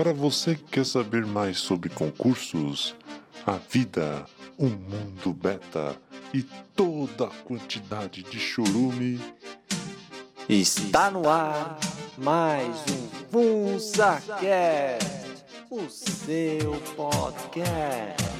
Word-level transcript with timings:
Para 0.00 0.14
você 0.14 0.54
que 0.54 0.62
quer 0.62 0.86
saber 0.86 1.26
mais 1.26 1.58
sobre 1.58 1.90
concursos, 1.90 2.96
a 3.46 3.58
vida, 3.58 4.24
o 4.56 4.64
mundo 4.64 5.34
beta 5.34 5.94
e 6.32 6.42
toda 6.74 7.26
a 7.26 7.42
quantidade 7.44 8.22
de 8.22 8.40
chorume, 8.40 9.20
Está 10.48 11.10
no 11.10 11.28
ar 11.28 11.78
mais 12.16 12.76
um 12.88 13.08
FunsaCast, 13.30 15.06
o 15.70 15.86
seu 15.90 16.80
podcast. 16.96 18.39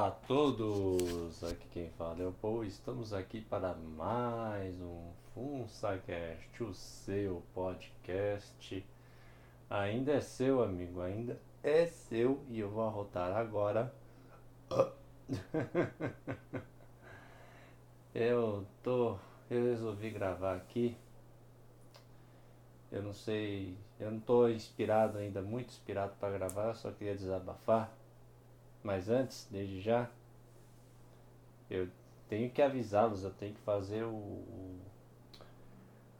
Olá 0.00 0.08
a 0.08 0.12
todos! 0.12 1.44
Aqui 1.44 1.68
quem 1.68 1.90
fala 1.90 2.22
é 2.22 2.26
o 2.26 2.32
Paul. 2.32 2.64
Estamos 2.64 3.12
aqui 3.12 3.42
para 3.42 3.74
mais 3.74 4.80
um 4.80 5.12
FunsaCast, 5.34 6.62
o 6.62 6.72
seu 6.72 7.42
podcast. 7.52 8.82
Ainda 9.68 10.12
é 10.12 10.22
seu, 10.22 10.62
amigo, 10.62 11.02
ainda 11.02 11.38
é 11.62 11.86
seu 11.86 12.42
e 12.48 12.60
eu 12.60 12.70
vou 12.70 12.82
arrotar 12.82 13.36
agora. 13.36 13.94
eu 18.14 18.66
tô. 18.82 19.18
Eu 19.50 19.64
resolvi 19.64 20.08
gravar 20.08 20.56
aqui. 20.56 20.96
Eu 22.90 23.02
não 23.02 23.12
sei. 23.12 23.76
Eu 23.98 24.10
não 24.10 24.20
tô 24.20 24.48
inspirado 24.48 25.18
ainda, 25.18 25.42
muito 25.42 25.68
inspirado 25.68 26.14
para 26.18 26.38
gravar, 26.38 26.72
só 26.72 26.90
queria 26.90 27.14
desabafar. 27.14 27.99
Mas 28.82 29.08
antes, 29.08 29.46
desde 29.50 29.80
já, 29.80 30.08
eu 31.68 31.88
tenho 32.28 32.50
que 32.50 32.62
avisá-los, 32.62 33.24
eu 33.24 33.32
tenho 33.32 33.54
que 33.54 33.60
fazer 33.60 34.04
o, 34.04 34.14
o 34.14 34.80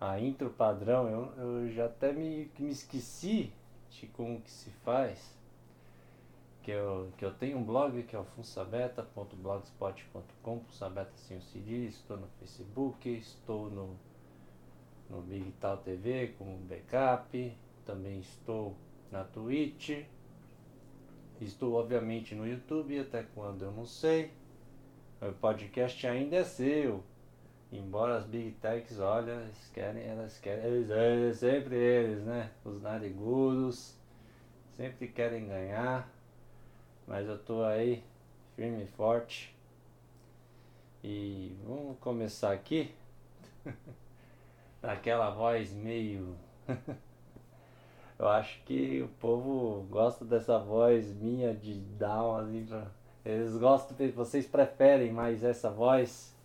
a 0.01 0.19
intro 0.19 0.51
padrão, 0.51 1.09
eu, 1.09 1.33
eu 1.37 1.71
já 1.71 1.87
até 1.87 2.13
me, 2.13 2.51
me 2.59 2.71
esqueci 2.71 3.53
de 3.91 4.09
como 4.09 4.41
que 4.41 4.51
se 4.51 4.71
faz. 4.83 5.39
Que 6.63 6.73
eu, 6.73 7.11
que 7.17 7.25
eu 7.25 7.33
tenho 7.35 7.57
um 7.59 7.65
blog 7.65 8.03
que 8.03 8.15
é 8.15 8.19
o 8.19 8.25
funsabeta.blogspot.com, 8.25 10.61
funsabeta 10.61 11.17
sem 11.17 11.39
o 11.39 11.43
CD, 11.43 11.87
estou 11.87 12.19
no 12.19 12.29
Facebook, 12.39 13.09
estou 13.09 13.71
no, 13.71 13.97
no 15.09 15.23
Big 15.23 15.53
Tal 15.53 15.79
TV 15.79 16.35
como 16.39 16.59
backup, 16.59 17.57
também 17.85 18.21
estou 18.21 18.77
na 19.11 19.25
Twitch, 19.25 20.05
estou 21.41 21.75
obviamente 21.75 22.35
no 22.35 22.47
YouTube, 22.47 22.99
até 22.99 23.23
quando 23.35 23.65
eu 23.65 23.73
não 23.73 23.87
sei. 23.87 24.31
O 25.21 25.33
podcast 25.33 26.07
ainda 26.07 26.37
é 26.37 26.45
seu. 26.45 27.03
Embora 27.73 28.17
as 28.17 28.25
Big 28.25 28.53
Techs, 28.53 28.99
olha, 28.99 29.33
eles 29.33 29.71
querem, 29.73 30.03
elas 30.03 30.39
querem, 30.39 30.65
eles, 30.65 30.91
eles, 30.91 31.37
sempre 31.37 31.77
eles, 31.77 32.23
né? 32.25 32.51
Os 32.65 32.83
narigudos, 32.83 33.95
sempre 34.77 35.07
querem 35.09 35.47
ganhar, 35.47 36.11
mas 37.07 37.29
eu 37.29 37.39
tô 37.39 37.63
aí, 37.63 38.03
firme 38.57 38.83
e 38.83 38.87
forte. 38.87 39.55
E 41.05 41.57
vamos 41.65 41.97
começar 42.01 42.53
aqui, 42.53 42.93
naquela 44.83 45.31
voz 45.31 45.73
meio. 45.73 46.37
eu 48.21 48.29
acho 48.29 48.61
que 48.65 49.01
o 49.01 49.09
povo 49.19 49.87
gosta 49.89 50.27
dessa 50.27 50.59
voz 50.59 51.11
minha 51.15 51.55
de 51.55 51.81
down, 51.99 52.37
assim, 52.37 52.67
pra... 52.67 52.87
eles 53.25 53.57
gostam, 53.57 53.97
vocês 54.15 54.47
preferem 54.47 55.11
mais 55.11 55.43
essa 55.43 55.71
voz 55.71 56.37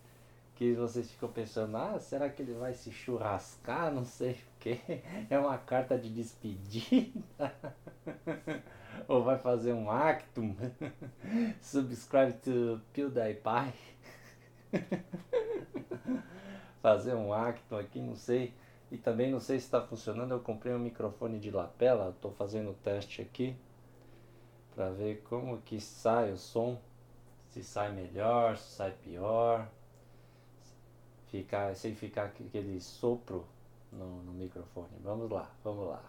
que 0.56 0.72
vocês 0.72 1.12
ficam 1.12 1.28
pensando, 1.28 1.76
ah, 1.76 2.00
será 2.00 2.30
que 2.30 2.42
ele 2.42 2.54
vai 2.54 2.74
se 2.74 2.94
churrascar? 2.94 3.94
Não 3.94 4.06
sei 4.06 4.32
o 4.32 4.60
que. 4.62 4.80
É 5.30 5.38
uma 5.38 5.58
carta 5.58 5.98
de 5.98 6.10
despedida. 6.10 7.54
Ou 9.10 9.22
vai 9.22 9.38
fazer 9.38 9.74
um 9.74 9.92
actum. 9.92 10.56
Subscribe 11.60 12.34
to 12.42 12.80
PewDiePie. 12.94 13.74
fazer 16.82 17.16
um 17.16 17.34
acto 17.34 17.76
aqui, 17.76 18.00
não 18.00 18.16
sei. 18.16 18.54
E 18.92 18.98
também 18.98 19.32
não 19.32 19.40
sei 19.40 19.60
se 19.60 19.66
está 19.66 19.82
funcionando. 19.82 20.32
Eu 20.32 20.40
comprei 20.40 20.74
um 20.74 20.80
microfone 20.80 21.40
de 21.40 21.52
lapela. 21.52 22.10
Estou 22.10 22.32
fazendo 22.32 22.72
o 22.72 22.76
teste 22.76 23.22
aqui. 23.22 23.56
Para 24.76 24.90
ver 24.92 25.24
como 25.24 25.62
que 25.62 25.80
sai 25.80 26.32
o 26.32 26.38
som. 26.38 26.80
Se 27.50 27.64
sai 27.64 27.92
melhor, 27.92 28.58
se 28.58 28.76
sai 28.76 28.92
pior 28.92 29.68
ficar, 31.36 31.76
sem 31.76 31.94
ficar 31.94 32.26
aquele 32.26 32.80
sopro 32.80 33.46
no, 33.92 34.24
no 34.24 34.32
microfone. 34.34 34.90
Vamos 35.04 35.30
lá, 35.30 35.50
vamos 35.64 35.88
lá. 35.88 36.02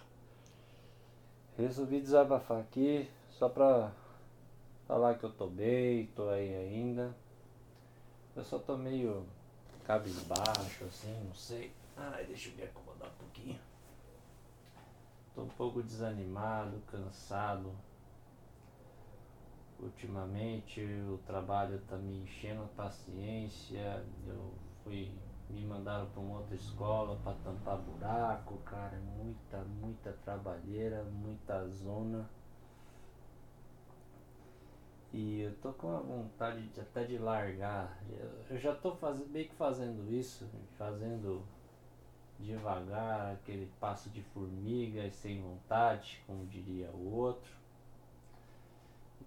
Resolvi 1.56 2.00
desabafar 2.00 2.60
aqui 2.60 3.08
só 3.30 3.48
pra 3.48 3.90
falar 4.86 5.14
que 5.14 5.24
eu 5.24 5.32
tô 5.32 5.46
bem, 5.46 6.06
tô 6.14 6.28
aí 6.28 6.54
ainda. 6.54 7.14
Eu 8.34 8.44
só 8.44 8.58
tô 8.58 8.76
meio 8.76 9.24
cabisbaixo 9.84 10.84
assim, 10.84 11.14
não 11.24 11.34
sei. 11.34 11.72
Ai, 11.96 12.26
deixa 12.26 12.50
eu 12.50 12.56
me 12.56 12.62
acomodar 12.62 13.08
um 13.08 13.14
pouquinho. 13.14 13.58
Tô 15.34 15.42
um 15.42 15.48
pouco 15.48 15.82
desanimado, 15.82 16.80
cansado. 16.90 17.72
Ultimamente 19.78 20.82
o 20.82 21.18
trabalho 21.26 21.80
tá 21.88 21.96
me 21.96 22.22
enchendo 22.22 22.64
a 22.64 22.68
paciência. 22.68 24.04
Eu 24.26 24.52
fui 24.84 25.10
me 25.48 25.64
mandaram 25.64 26.06
para 26.06 26.20
uma 26.20 26.40
outra 26.40 26.56
escola 26.56 27.16
para 27.22 27.34
tampar 27.34 27.78
buraco, 27.78 28.58
cara, 28.64 28.98
muita, 29.16 29.58
muita 29.80 30.12
trabalheira, 30.24 31.04
muita 31.04 31.66
zona. 31.68 32.28
E 35.12 35.40
eu 35.40 35.54
tô 35.58 35.72
com 35.72 35.96
a 35.96 36.00
vontade 36.00 36.66
de, 36.68 36.80
até 36.80 37.04
de 37.04 37.16
largar. 37.16 38.02
Eu, 38.50 38.58
já 38.58 38.74
tô 38.74 38.94
faz, 38.96 39.26
meio 39.28 39.48
que 39.48 39.54
fazendo 39.54 40.10
isso, 40.10 40.46
fazendo 40.76 41.42
devagar, 42.38 43.32
aquele 43.32 43.66
passo 43.80 44.10
de 44.10 44.22
formiga 44.22 45.04
e 45.04 45.10
sem 45.10 45.40
vontade, 45.40 46.22
como 46.26 46.46
diria 46.46 46.90
o 46.90 47.14
outro 47.14 47.56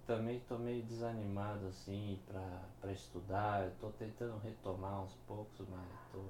também 0.09 0.37
estou 0.37 0.57
meio 0.57 0.81
desanimado 0.85 1.67
assim 1.67 2.19
para 2.81 2.91
estudar. 2.91 3.67
Estou 3.67 3.91
tentando 3.91 4.39
retomar 4.39 4.93
aos 4.93 5.13
poucos, 5.27 5.67
mas 5.69 5.85
estou 6.05 6.25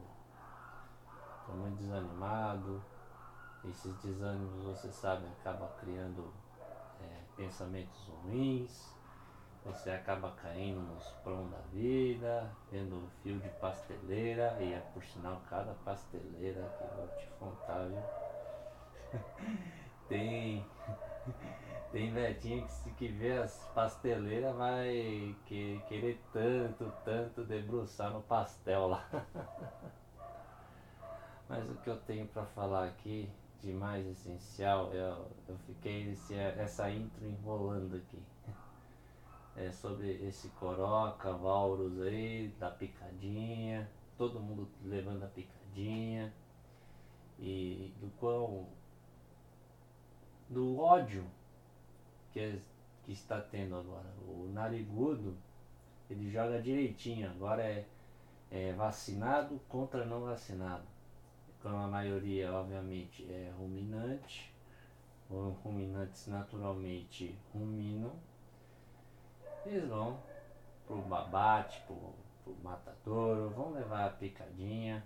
muito 1.56 1.78
desanimado. 1.78 2.84
Esses 3.64 3.96
desânimos, 4.02 4.66
você 4.66 4.92
sabe, 4.92 5.26
acaba 5.40 5.66
criando 5.80 6.30
é, 7.02 7.22
pensamentos 7.38 7.98
ruins. 8.22 8.94
Você 9.66 9.92
acaba 9.92 10.32
caindo 10.32 10.82
nos 10.82 11.12
prão 11.24 11.48
da 11.50 11.60
vida, 11.72 12.50
vendo 12.72 13.10
fio 13.22 13.40
de 13.40 13.50
pasteleira, 13.50 14.56
e 14.60 14.74
é 14.74 14.80
por 14.94 15.04
sinal 15.04 15.42
cada 15.50 15.74
pasteleira 15.86 16.68
que 16.78 16.84
eu 16.84 16.90
vou 16.96 17.08
te 17.10 17.28
contar, 17.40 17.88
viu? 17.88 18.04
Tem 20.08 20.66
tem 21.92 22.12
vetinha 22.12 22.64
que 22.64 22.72
se 22.72 22.90
que 22.92 23.08
vê 23.08 23.38
as 23.38 23.68
pasteleiras 23.74 24.56
vai 24.56 25.36
que, 25.46 25.82
querer 25.88 26.22
tanto, 26.32 26.92
tanto 27.04 27.44
debruçar 27.44 28.12
no 28.12 28.22
pastel 28.22 28.88
lá. 28.88 29.08
Mas 31.48 31.68
o 31.70 31.76
que 31.76 31.90
eu 31.90 31.98
tenho 32.02 32.28
para 32.28 32.46
falar 32.46 32.86
aqui 32.86 33.30
de 33.62 33.74
mais 33.74 34.06
essencial, 34.06 34.94
eu, 34.94 35.28
eu 35.48 35.58
fiquei 35.66 36.12
esse, 36.12 36.36
essa 36.36 36.90
intro 36.92 37.26
enrolando 37.26 37.96
aqui. 37.96 38.22
É 39.62 39.74
sobre 39.74 40.26
esse 40.26 40.48
coroca, 40.52 41.34
Vaurus 41.34 42.00
aí, 42.02 42.48
da 42.58 42.72
picadinha, 42.72 43.90
todo 44.18 44.40
mundo 44.40 44.70
levando 44.86 45.24
a 45.24 45.28
picadinha. 45.28 46.34
E 47.38 47.94
do 48.00 48.10
quão. 48.18 48.68
do 50.50 50.80
ódio 50.80 51.26
que, 52.32 52.62
que 53.04 53.12
está 53.12 53.42
tendo 53.42 53.76
agora. 53.76 54.08
O 54.26 54.50
narigudo, 54.54 55.36
ele 56.10 56.32
joga 56.32 56.62
direitinho, 56.62 57.30
agora 57.30 57.62
é, 57.62 57.86
é 58.50 58.74
vacinado 58.74 59.60
contra 59.68 60.06
não 60.06 60.22
vacinado. 60.22 60.88
Com 61.62 61.68
a 61.68 61.88
maioria, 61.88 62.54
obviamente, 62.54 63.30
é 63.30 63.52
ruminante. 63.58 64.54
Ruminantes 65.30 66.28
naturalmente 66.28 67.38
ruminam. 67.54 68.14
Eles 69.66 69.88
vão 69.88 70.20
pro 70.88 70.98
babate, 71.02 71.82
pro, 71.86 72.14
pro 72.44 72.56
matadouro, 72.64 73.50
vão 73.50 73.74
levar 73.74 74.06
a 74.06 74.10
picadinha 74.10 75.06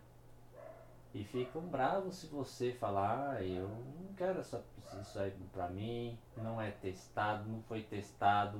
e 1.14 1.24
ficam 1.24 1.62
bravos 1.62 2.16
se 2.16 2.28
você 2.28 2.74
falar, 2.74 3.36
ah, 3.36 3.44
eu 3.44 3.68
não 3.68 4.14
quero 4.18 4.40
essa, 4.40 4.64
isso 5.00 5.20
aí 5.20 5.32
pra 5.52 5.70
mim, 5.70 6.18
não 6.38 6.60
é 6.60 6.72
testado, 6.72 7.48
não 7.48 7.62
foi 7.64 7.84
testado. 7.84 8.60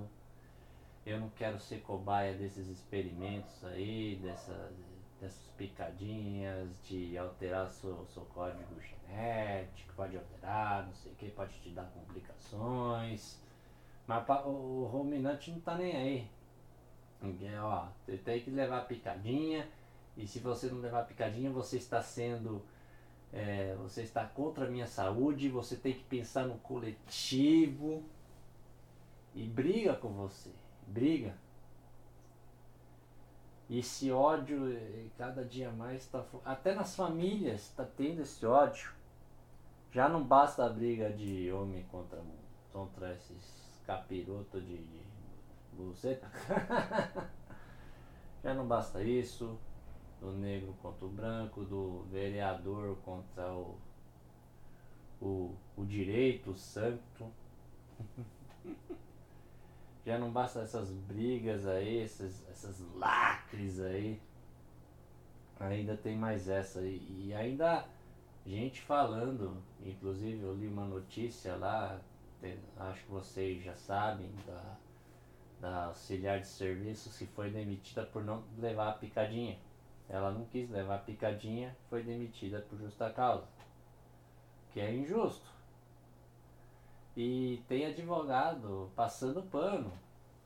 Eu 1.06 1.20
não 1.20 1.30
quero 1.30 1.60
ser 1.60 1.82
cobaia 1.82 2.38
desses 2.38 2.68
experimentos 2.68 3.66
aí, 3.66 4.18
dessa, 4.22 4.72
dessas 5.20 5.48
picadinhas, 5.58 6.80
de 6.84 7.18
alterar 7.18 7.70
seu, 7.70 8.06
seu 8.06 8.24
código 8.26 8.80
genético, 8.80 9.94
pode 9.96 10.16
alterar, 10.16 10.86
não 10.86 10.94
sei 10.94 11.12
o 11.12 11.16
que, 11.16 11.32
pode 11.32 11.60
te 11.60 11.72
dar 11.72 11.86
complicações. 11.92 13.42
Mas 14.08 14.28
o 14.46 14.86
ruminante 14.92 15.52
não 15.52 15.60
tá 15.60 15.76
nem 15.76 15.96
aí. 15.96 16.28
Porque, 17.20 17.48
ó, 17.56 17.88
você 18.06 18.18
tem 18.18 18.42
que 18.42 18.50
levar 18.50 18.86
picadinha, 18.86 19.68
e 20.18 20.28
se 20.28 20.40
você 20.40 20.68
não 20.68 20.80
levar 20.80 21.08
picadinha, 21.08 21.50
você 21.50 21.78
está 21.78 22.02
sendo. 22.02 22.62
É, 23.32 23.74
você 23.76 24.04
está 24.04 24.26
contra 24.26 24.66
a 24.66 24.70
minha 24.70 24.86
saúde, 24.86 25.50
você 25.50 25.76
tem 25.76 25.94
que 25.94 26.04
pensar 26.04 26.46
no 26.46 26.58
coletivo. 26.60 28.04
E 29.34 29.44
briga 29.48 29.96
com 29.96 30.10
você. 30.10 30.52
Briga. 30.86 31.34
Esse 33.70 34.12
ódio, 34.12 34.60
cada 35.18 35.44
dia 35.44 35.72
mais 35.72 36.04
está. 36.04 36.24
Até 36.46 36.76
nas 36.76 36.96
famílias 36.96 37.62
está 37.62 37.86
tendo 37.86 38.22
esse 38.22 38.46
ódio. 38.46 38.92
Já 39.92 40.10
não 40.10 40.24
basta 40.24 40.66
a 40.66 40.70
briga 40.70 41.12
de 41.12 41.52
homem 41.52 41.84
contra, 41.90 42.22
contra 42.72 43.14
esses 43.14 43.63
capirotos 43.86 44.66
de, 44.66 44.78
de 44.78 45.04
buceta. 45.74 46.30
Já 48.44 48.54
não 48.54 48.68
basta 48.68 49.02
isso. 49.04 49.58
Do 50.20 50.32
negro 50.32 50.74
contra 50.82 51.06
o 51.06 51.10
branco, 51.10 51.66
do 51.66 52.04
vereador 52.10 52.96
contra 53.04 53.52
o, 53.54 53.78
o, 55.22 55.56
o 55.76 55.86
direito, 55.86 56.52
o 56.52 56.56
santo. 56.56 57.30
Já 60.06 60.18
não 60.18 60.32
basta 60.32 60.62
essas 60.62 60.92
brigas 60.92 61.66
aí, 61.66 62.02
essas, 62.02 62.82
lacres 62.96 63.80
aí. 63.80 64.22
Ainda 65.60 65.96
tem 65.98 66.18
mais 66.18 66.48
essa. 66.48 66.82
E, 66.82 67.28
e 67.28 67.34
ainda 67.34 67.86
gente 68.46 68.82
falando, 68.82 69.58
inclusive 69.86 70.42
eu 70.42 70.54
li 70.54 70.68
uma 70.68 70.86
notícia 70.86 71.56
lá, 71.56 72.00
acho 72.78 73.04
que 73.04 73.12
vocês 73.12 73.64
já 73.64 73.76
sabem, 73.76 74.30
da, 74.46 74.78
da 75.60 75.86
auxiliar 75.86 76.40
de 76.40 76.48
serviço 76.48 77.18
que 77.18 77.26
foi 77.26 77.50
demitida 77.50 78.04
por 78.06 78.24
não 78.24 78.44
levar 78.58 78.90
a 78.90 78.94
picadinha. 78.94 79.58
Ela 80.10 80.32
não 80.32 80.46
quis 80.46 80.70
levar 80.70 80.96
a 80.96 81.00
picadinha, 81.00 81.76
foi 81.90 82.04
demitida 82.04 82.60
por 82.70 82.78
justa 82.78 83.10
causa. 83.10 83.48
Que 84.72 84.82
é 84.82 84.94
injusto. 84.94 85.48
E 87.16 87.64
tem 87.68 87.86
advogado 87.86 88.92
passando 88.96 89.44
pano. 89.44 89.92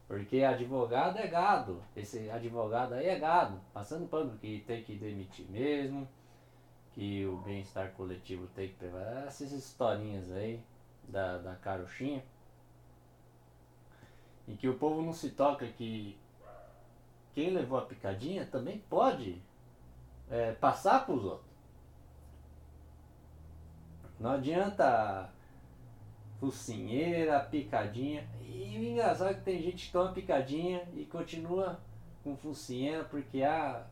Porque 0.07 0.43
advogado 0.43 1.17
é 1.17 1.27
gado. 1.27 1.81
Esse 1.95 2.29
advogado 2.29 2.93
aí 2.93 3.07
é 3.07 3.19
gado. 3.19 3.59
Passando 3.73 4.07
pano 4.07 4.37
que 4.37 4.63
tem 4.67 4.83
que 4.83 4.95
demitir 4.95 5.45
mesmo. 5.49 6.07
Que 6.91 7.25
o 7.25 7.37
bem-estar 7.37 7.91
coletivo 7.93 8.47
tem 8.47 8.69
que 8.69 8.75
prevalecer. 8.75 9.27
Essas 9.27 9.51
historinhas 9.51 10.31
aí 10.31 10.61
da, 11.07 11.37
da 11.37 11.55
carochinha. 11.55 12.23
E 14.47 14.55
que 14.55 14.67
o 14.67 14.77
povo 14.77 15.01
não 15.01 15.13
se 15.13 15.31
toca 15.31 15.67
que 15.67 16.17
quem 17.33 17.51
levou 17.51 17.77
a 17.77 17.85
picadinha 17.85 18.45
também 18.45 18.79
pode 18.89 19.41
é, 20.29 20.53
passar 20.53 21.05
para 21.05 21.15
os 21.15 21.23
outros. 21.23 21.47
Não 24.19 24.31
adianta 24.31 25.29
focinheira, 26.39 27.39
picadinha. 27.41 28.27
E 28.41 28.77
o 28.79 28.83
engraçado 28.83 29.31
é 29.31 29.33
que 29.33 29.41
tem 29.41 29.61
gente 29.61 29.87
que 29.87 29.91
toma 29.91 30.13
picadinha 30.13 30.87
e 30.95 31.05
continua 31.05 31.79
com 32.23 32.35
focinheira 32.35 33.03
porque 33.03 33.43
ah, 33.43 33.85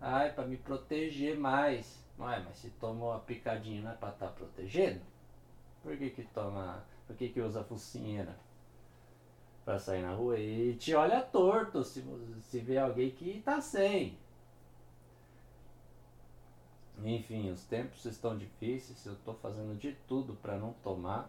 ai, 0.00 0.32
para 0.32 0.46
me 0.46 0.56
proteger 0.56 1.38
mais. 1.38 2.02
Ué, 2.18 2.42
mas 2.44 2.58
se 2.58 2.70
tomou 2.70 3.12
a 3.12 3.18
picadinha 3.18 3.82
não 3.82 3.92
é 3.92 3.94
para 3.94 4.10
estar 4.10 4.26
tá 4.26 4.32
protegendo? 4.32 5.00
Por 5.82 5.96
que 5.96 6.10
que 6.10 6.22
toma, 6.24 6.84
por 7.06 7.16
que 7.16 7.28
que 7.28 7.40
usa 7.40 7.64
focinheira? 7.64 8.36
Para 9.64 9.78
sair 9.78 10.02
na 10.02 10.12
rua 10.12 10.38
e 10.38 10.74
te 10.76 10.94
olha 10.94 11.20
torto 11.20 11.84
se, 11.84 12.04
se 12.40 12.60
vê 12.60 12.78
alguém 12.78 13.10
que 13.10 13.40
tá 13.42 13.60
sem. 13.60 14.18
Enfim, 17.04 17.50
os 17.50 17.64
tempos 17.64 18.04
estão 18.04 18.36
difíceis, 18.36 19.04
eu 19.06 19.14
estou 19.14 19.34
fazendo 19.34 19.76
de 19.78 19.92
tudo 20.06 20.34
para 20.34 20.56
não 20.56 20.72
tomar 20.84 21.28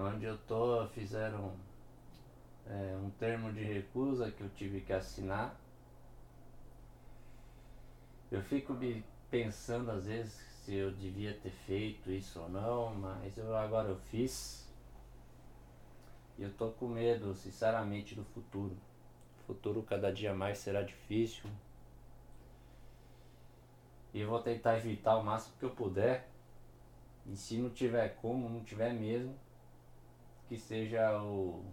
Onde 0.00 0.26
eu 0.26 0.38
tô, 0.46 0.86
fizeram 0.90 1.56
é, 2.68 2.96
um 3.02 3.10
termo 3.18 3.52
de 3.52 3.64
recusa 3.64 4.30
que 4.30 4.40
eu 4.40 4.48
tive 4.50 4.80
que 4.80 4.92
assinar. 4.92 5.58
Eu 8.30 8.40
fico 8.40 8.72
me 8.74 9.04
pensando 9.28 9.90
às 9.90 10.06
vezes 10.06 10.38
se 10.68 10.74
eu 10.74 10.90
devia 10.90 11.32
ter 11.32 11.48
feito 11.48 12.10
isso 12.10 12.38
ou 12.38 12.46
não, 12.50 12.94
mas 12.94 13.38
eu 13.38 13.56
agora 13.56 13.88
eu 13.88 13.96
fiz. 13.96 14.70
E 16.36 16.42
eu 16.42 16.52
tô 16.52 16.68
com 16.72 16.86
medo, 16.88 17.34
sinceramente, 17.34 18.14
do 18.14 18.22
futuro. 18.22 18.76
O 19.40 19.46
futuro 19.46 19.82
cada 19.82 20.12
dia 20.12 20.34
mais 20.34 20.58
será 20.58 20.82
difícil. 20.82 21.48
E 24.12 24.20
eu 24.20 24.28
vou 24.28 24.42
tentar 24.42 24.76
evitar 24.76 25.16
o 25.16 25.24
máximo 25.24 25.56
que 25.58 25.64
eu 25.64 25.70
puder. 25.70 26.28
E 27.24 27.34
se 27.34 27.56
não 27.56 27.70
tiver 27.70 28.16
como, 28.16 28.50
não 28.50 28.62
tiver 28.62 28.92
mesmo, 28.92 29.34
que 30.50 30.58
seja 30.58 31.18
o 31.18 31.64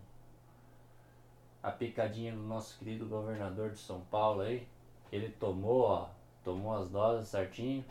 a 1.62 1.70
picadinha 1.70 2.32
do 2.32 2.44
nosso 2.44 2.80
querido 2.80 3.06
governador 3.08 3.72
de 3.72 3.80
São 3.80 4.00
Paulo 4.06 4.40
aí. 4.40 4.66
Ele 5.12 5.30
tomou, 5.32 5.82
ó, 5.82 6.10
tomou 6.46 6.74
as 6.74 6.90
doses 6.90 7.28
certinho. 7.28 7.84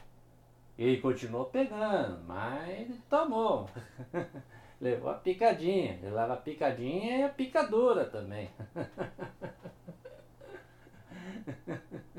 Ele 0.77 1.01
continuou 1.01 1.45
pegando, 1.47 2.25
mas 2.25 3.01
tomou. 3.09 3.71
Levou 4.81 5.11
a 5.11 5.15
picadinha. 5.15 6.01
Ele 6.03 6.11
leva 6.11 6.35
a 6.35 6.37
picadinha 6.37 7.19
e 7.19 7.23
a 7.23 7.29
picadura 7.29 8.07
também. 8.07 8.51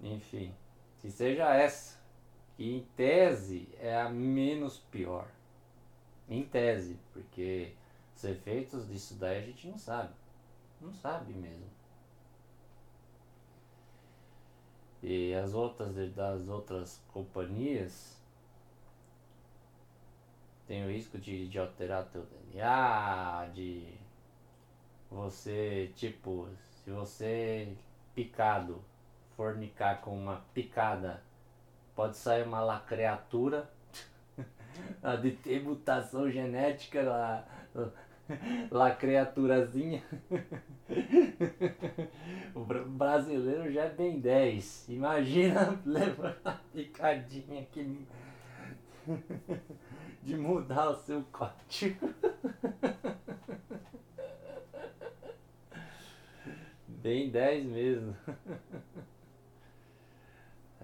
Enfim, 0.00 0.54
que 1.00 1.10
seja 1.10 1.52
essa, 1.54 2.00
que 2.56 2.76
em 2.76 2.84
tese 2.96 3.68
é 3.80 4.00
a 4.00 4.08
menos 4.08 4.78
pior. 4.78 5.26
Em 6.28 6.44
tese, 6.44 6.98
porque 7.12 7.72
os 8.16 8.24
efeitos 8.24 8.88
disso 8.88 9.14
daí 9.14 9.38
a 9.38 9.46
gente 9.46 9.68
não 9.68 9.78
sabe. 9.78 10.12
Não 10.80 10.92
sabe 10.92 11.32
mesmo. 11.32 11.70
E 15.02 15.34
as 15.34 15.52
outras 15.52 15.94
das 16.14 16.48
outras 16.48 17.02
companhias 17.12 18.20
tem 20.66 20.86
o 20.86 20.90
risco 20.90 21.18
de, 21.18 21.48
de 21.48 21.58
alterar 21.58 22.04
teu 22.06 22.24
DNA, 22.24 23.50
de 23.52 23.84
você, 25.10 25.92
tipo, 25.96 26.48
se 26.82 26.90
você 26.90 27.76
picado 28.14 28.82
fornicar 29.36 30.00
com 30.00 30.16
uma 30.16 30.42
picada, 30.54 31.22
pode 31.96 32.16
sair 32.16 32.46
uma 32.46 32.60
lacreatura 32.60 33.68
a 35.02 35.16
de 35.20 35.32
ter 35.32 35.62
mutação 35.62 36.30
genética 36.30 37.02
lá, 37.02 37.44
lá 38.70 38.94
criaturazinha. 38.94 40.02
o 42.54 42.64
brasileiro 42.64 43.72
já 43.72 43.84
é 43.84 43.90
bem 43.90 44.20
10. 44.20 44.88
Imagina 44.88 45.80
levar 45.84 46.38
uma 46.44 46.60
picadinha 46.72 47.64
que 47.66 48.06
de 50.22 50.36
mudar 50.36 50.90
o 50.90 50.94
seu 50.94 51.22
código. 51.32 52.14
Bem 56.86 57.30
10 57.30 57.66
mesmo. 57.66 58.16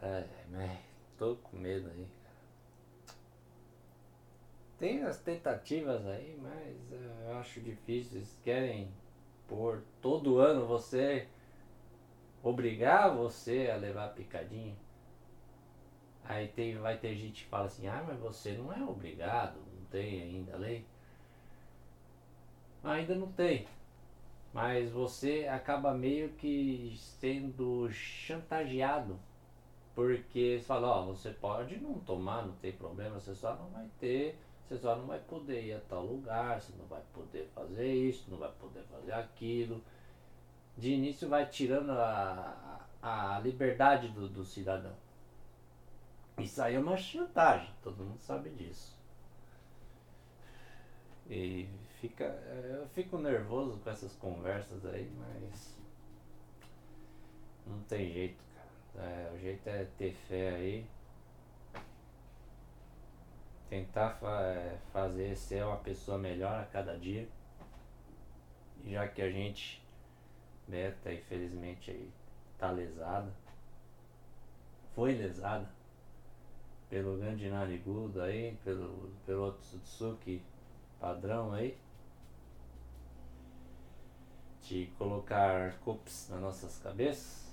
Ai, 0.02 0.26
mas 0.50 0.78
tô 1.16 1.37
com 1.37 1.57
medo 1.57 1.88
aí. 1.90 2.17
Tem 4.78 5.02
as 5.02 5.18
tentativas 5.18 6.06
aí, 6.06 6.38
mas 6.40 6.76
eu 6.92 7.37
acho 7.38 7.61
difícil. 7.61 8.18
Eles 8.18 8.40
querem 8.44 8.88
por 9.49 9.82
todo 10.00 10.38
ano 10.38 10.66
você 10.66 11.26
obrigar 12.42 13.14
você 13.14 13.70
a 13.73 13.76
levar 13.76 14.14
picadinha. 14.14 14.76
Aí 16.25 16.49
tem, 16.49 16.76
vai 16.76 16.97
ter 16.97 17.14
gente 17.16 17.44
que 17.44 17.50
fala 17.50 17.66
assim, 17.66 17.88
ah, 17.88 18.04
mas 18.06 18.20
você 18.20 18.52
não 18.52 18.73
é 18.73 18.82
obrigado, 18.82 19.56
não 19.56 19.85
tem 19.90 20.23
ainda 20.23 20.56
lei. 20.56 20.85
Ainda 22.85 23.14
não 23.14 23.32
tem. 23.32 23.66
Mas 24.52 24.90
você 24.90 25.49
acaba 25.50 25.92
meio 25.92 26.30
que 26.30 26.94
sendo 26.97 27.90
chantageado. 27.90 29.18
Porque 29.94 30.62
fala, 30.64 30.88
ó, 30.88 31.06
você 31.06 31.30
pode 31.30 31.78
não 31.80 31.94
tomar, 31.94 32.47
não 32.47 32.54
tem 32.56 32.73
problema, 32.73 33.18
você 33.18 33.35
só 33.35 33.56
não 33.56 33.68
vai 33.70 33.88
ter 33.99 34.38
Você 34.68 34.76
só 34.76 34.94
não 34.96 35.06
vai 35.06 35.18
poder 35.18 35.64
ir 35.64 35.72
a 35.72 35.80
tal 35.88 36.04
lugar, 36.04 36.60
você 36.60 36.75
não 36.76 36.84
vai 36.84 37.00
poder 37.14 37.48
fazer 37.54 37.90
isso, 37.90 38.30
não 38.30 38.37
vai 38.37 38.52
poder 38.60 38.82
fazer 38.82 39.12
aquilo. 39.12 39.82
De 40.76 40.92
início 40.92 41.26
vai 41.26 41.46
tirando 41.46 41.90
a, 41.90 42.87
a 43.02 43.40
liberdade 43.40 44.08
do, 44.08 44.28
do 44.28 44.44
cidadão. 44.44 44.92
Isso 46.37 46.60
aí 46.60 46.75
é 46.75 46.78
uma 46.78 46.98
chantagem, 46.98 47.70
todo 47.82 48.04
mundo 48.04 48.20
sabe 48.20 48.50
disso. 48.50 48.94
E 51.30 51.66
fica, 51.98 52.25
eu 52.25 52.87
fico 52.88 53.16
nervoso 53.16 53.78
com 53.78 53.88
essas 53.88 54.14
conversas 54.16 54.84
aí, 54.84 55.10
mas 55.18 55.78
não 57.66 57.80
tem 57.84 58.12
jeito, 58.12 58.44
cara. 58.54 59.08
É, 59.08 59.32
o 59.34 59.38
jeito 59.38 59.66
é 59.66 59.87
ter 59.96 60.12
fé 60.12 60.50
aí. 60.50 60.87
Tentar 63.68 64.10
fa 64.14 64.40
é, 64.42 64.78
fazer 64.92 65.37
ser 65.37 65.64
uma 65.64 65.76
pessoa 65.76 66.16
melhor 66.16 66.60
a 66.60 66.64
cada 66.64 66.96
dia. 66.98 67.28
Já 68.84 69.06
que 69.08 69.20
a 69.20 69.30
gente, 69.30 69.82
Beta, 70.66 71.12
infelizmente 71.12 71.90
aí, 71.90 72.10
tá 72.56 72.70
lesada. 72.70 73.32
Foi 74.94 75.14
lesada 75.14 75.68
pelo 76.88 77.18
grande 77.18 77.50
Narigudo 77.50 78.22
aí, 78.22 78.56
pelo, 78.64 79.12
pelo 79.26 79.48
Otsutsuki 79.48 80.42
padrão 80.98 81.52
aí. 81.52 81.76
De 84.62 84.87
colocar 84.98 85.78
cups 85.80 86.28
nas 86.30 86.40
nossas 86.40 86.78
cabeças 86.78 87.47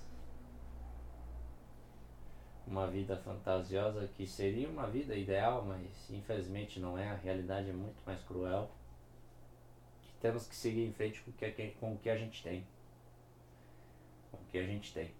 uma 2.66 2.86
vida 2.88 3.16
fantasiosa 3.16 4.08
que 4.16 4.26
seria 4.26 4.68
uma 4.68 4.86
vida 4.88 5.14
ideal, 5.14 5.64
mas 5.64 6.10
infelizmente 6.10 6.80
não 6.80 6.98
é, 6.98 7.08
a 7.08 7.14
realidade 7.14 7.70
é 7.70 7.72
muito 7.72 8.02
mais 8.04 8.20
cruel. 8.22 8.70
temos 10.20 10.46
que 10.46 10.56
seguir 10.56 10.86
em 10.86 10.92
frente 10.92 11.20
com 11.22 11.30
o 11.30 11.34
que, 11.34 11.70
com 11.80 11.94
o 11.94 11.98
que 11.98 12.10
a 12.10 12.16
gente 12.16 12.42
tem. 12.42 12.66
Com 14.30 14.38
o 14.38 14.46
que 14.50 14.58
a 14.58 14.66
gente 14.66 14.92
tem. 14.92 15.14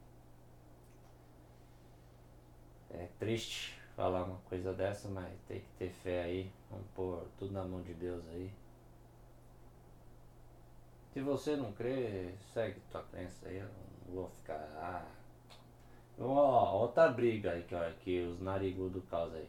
É 2.90 3.08
triste 3.18 3.78
falar 3.94 4.24
uma 4.24 4.38
coisa 4.48 4.72
dessa, 4.72 5.08
mas 5.08 5.32
tem 5.48 5.60
que 5.60 5.70
ter 5.78 5.90
fé 5.90 6.22
aí. 6.24 6.52
Vamos 6.70 6.86
pôr 6.94 7.26
tudo 7.38 7.52
na 7.52 7.64
mão 7.64 7.82
de 7.82 7.94
Deus 7.94 8.26
aí. 8.28 8.50
Se 11.12 11.20
você 11.20 11.56
não 11.56 11.72
crê, 11.72 12.34
segue 12.52 12.80
tua 12.90 13.02
crença 13.04 13.48
aí. 13.48 13.58
Eu 13.58 13.68
não 13.68 14.14
vou 14.14 14.30
ficar. 14.30 14.60
Ah, 14.76 15.15
Ó, 16.18 16.78
outra 16.80 17.08
briga 17.08 17.52
aí 17.52 17.62
que, 17.64 17.74
ó, 17.74 17.90
que 18.00 18.20
os 18.20 18.40
narigudos 18.40 19.04
causam 19.10 19.38
aí. 19.38 19.48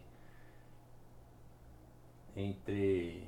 Entre 2.36 3.28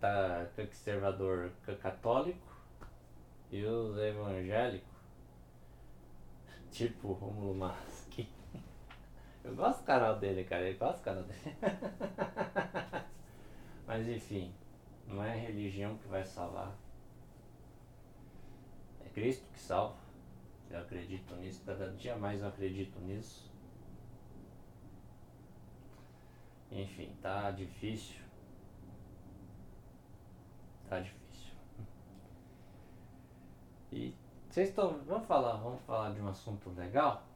tá, 0.00 0.46
conservador 0.54 1.50
católico 1.82 2.56
e 3.50 3.64
os 3.64 3.98
evangélicos. 3.98 4.96
Tipo 6.70 7.12
Romulo 7.12 7.54
Maschi. 7.54 8.28
Eu 9.44 9.54
gosto 9.54 9.80
do 9.80 9.86
canal 9.86 10.18
dele, 10.18 10.44
cara. 10.44 10.68
Eu 10.68 10.78
gosto 10.78 10.98
do 10.98 11.04
canal 11.04 11.24
dele. 11.24 11.56
Mas 13.86 14.08
enfim, 14.08 14.52
não 15.06 15.22
é 15.22 15.36
religião 15.36 15.96
que 15.98 16.08
vai 16.08 16.24
salvar. 16.24 16.72
Cristo 19.16 19.46
que 19.50 19.58
salva. 19.58 19.96
Eu 20.70 20.78
acredito 20.78 21.34
nisso, 21.36 21.62
cada 21.64 21.90
dia 21.92 22.14
mais 22.16 22.42
eu 22.42 22.48
acredito 22.48 23.00
nisso. 23.00 23.50
Enfim, 26.70 27.16
tá 27.22 27.50
difícil. 27.50 28.22
Tá 30.86 31.00
difícil. 31.00 31.54
E 33.90 34.14
vocês 34.50 34.68
estão. 34.68 35.02
Vamos 35.06 35.26
falar, 35.26 35.56
vamos 35.56 35.80
falar 35.86 36.12
de 36.12 36.20
um 36.20 36.28
assunto 36.28 36.68
legal? 36.76 37.26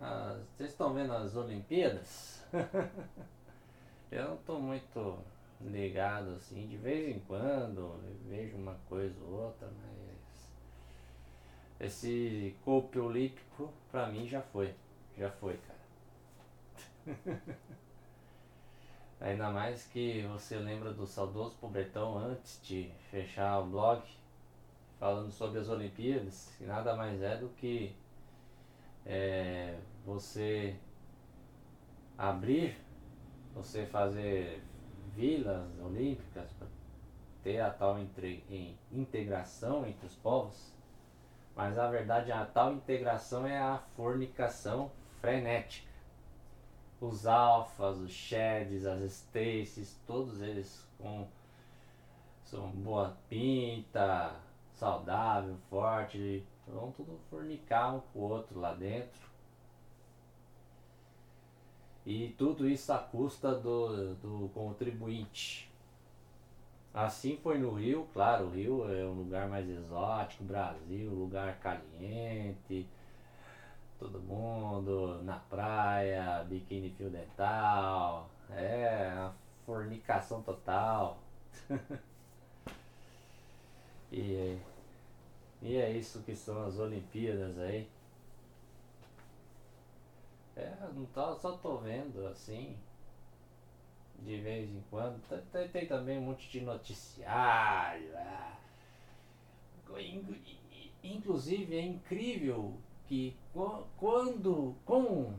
Ah, 0.00 0.38
vocês 0.54 0.70
estão 0.70 0.94
vendo 0.94 1.12
as 1.12 1.34
Olimpíadas? 1.34 2.46
eu 4.12 4.28
não 4.28 4.34
estou 4.36 4.60
muito 4.60 5.18
ligado 5.60 6.36
assim, 6.36 6.68
de 6.68 6.76
vez 6.76 7.16
em 7.16 7.18
quando 7.18 8.00
vejo 8.28 8.56
uma 8.56 8.76
coisa 8.88 9.20
ou 9.24 9.46
outra, 9.46 9.68
mas 9.82 10.07
esse 11.80 12.56
corpo 12.64 13.00
olímpico 13.00 13.72
pra 13.90 14.08
mim 14.08 14.26
já 14.26 14.42
foi. 14.42 14.74
Já 15.16 15.30
foi, 15.30 15.58
cara. 15.58 15.78
Ainda 19.20 19.50
mais 19.50 19.84
que 19.84 20.22
você 20.22 20.56
lembra 20.56 20.92
do 20.92 21.06
saudoso 21.06 21.56
pobretão 21.56 22.16
antes 22.16 22.60
de 22.62 22.90
fechar 23.10 23.58
o 23.60 23.66
blog 23.66 24.02
falando 24.98 25.30
sobre 25.30 25.60
as 25.60 25.68
Olimpíadas, 25.68 26.60
e 26.60 26.64
nada 26.64 26.94
mais 26.94 27.20
é 27.22 27.36
do 27.36 27.48
que 27.50 27.94
é, 29.06 29.78
você 30.04 30.76
abrir, 32.16 32.76
você 33.54 33.86
fazer 33.86 34.62
vilas 35.14 35.68
olímpicas 35.80 36.50
ter 37.42 37.60
a 37.60 37.70
tal 37.70 37.96
integração 38.92 39.86
entre 39.86 40.06
os 40.06 40.14
povos 40.16 40.77
mas 41.58 41.74
na 41.74 41.88
verdade 41.88 42.30
a 42.30 42.46
tal 42.46 42.72
integração 42.72 43.44
é 43.44 43.58
a 43.58 43.78
fornicação 43.96 44.92
frenética. 45.20 45.88
Os 47.00 47.26
alfas, 47.26 47.98
os 47.98 48.12
sheds, 48.12 48.86
as 48.86 49.00
stacies, 49.10 50.00
todos 50.06 50.40
eles 50.40 50.86
com 50.96 51.26
são 52.44 52.70
boa 52.70 53.16
pinta, 53.28 54.36
saudável, 54.72 55.56
forte, 55.68 56.46
vão 56.64 56.92
tudo 56.92 57.18
fornicar 57.28 57.96
um 57.96 58.00
com 58.00 58.20
o 58.20 58.28
outro 58.30 58.60
lá 58.60 58.72
dentro. 58.72 59.28
E 62.06 62.28
tudo 62.38 62.68
isso 62.68 62.92
à 62.92 62.98
custa 62.98 63.52
do, 63.52 64.14
do 64.14 64.48
contribuinte. 64.54 65.68
Assim 66.92 67.38
foi 67.42 67.58
no 67.58 67.72
Rio, 67.74 68.08
claro, 68.12 68.46
o 68.46 68.50
Rio 68.50 68.90
é 68.92 69.04
um 69.04 69.12
lugar 69.12 69.48
mais 69.48 69.68
exótico, 69.68 70.44
Brasil, 70.44 71.10
lugar 71.10 71.58
caliente, 71.58 72.86
todo 73.98 74.20
mundo 74.20 75.22
na 75.22 75.38
praia, 75.38 76.44
biquíni 76.44 76.90
fio 76.90 77.10
dental, 77.10 78.30
é, 78.50 79.12
a 79.16 79.32
fornicação 79.66 80.42
total. 80.42 81.18
e, 84.10 84.58
e 85.62 85.76
é 85.76 85.90
isso 85.90 86.22
que 86.22 86.34
são 86.34 86.66
as 86.66 86.78
Olimpíadas 86.78 87.58
aí. 87.58 87.88
É, 90.56 90.72
não 90.94 91.06
tô, 91.06 91.36
só 91.36 91.52
tô 91.52 91.76
vendo 91.76 92.26
assim, 92.26 92.76
de 94.18 94.40
vez 94.40 94.68
em 94.70 94.82
quando. 94.90 95.20
Tem, 95.52 95.68
tem 95.68 95.86
também 95.86 96.18
um 96.18 96.22
monte 96.22 96.48
de 96.48 96.60
noticiário. 96.60 98.10
Ah. 98.16 98.58
Inclusive 101.02 101.76
é 101.76 101.82
incrível 101.82 102.74
que 103.06 103.36
quando. 103.96 104.74
Com. 104.84 105.34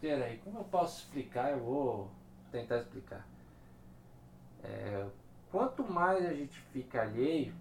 Peraí, 0.00 0.38
como 0.38 0.58
eu 0.58 0.64
posso 0.64 1.02
explicar? 1.02 1.52
Eu 1.52 1.60
vou 1.60 2.10
tentar 2.50 2.78
explicar. 2.78 3.26
É, 4.64 5.08
quanto 5.50 5.82
mais 5.84 6.24
a 6.24 6.34
gente 6.34 6.58
fica 6.72 7.02
alheio, 7.02 7.54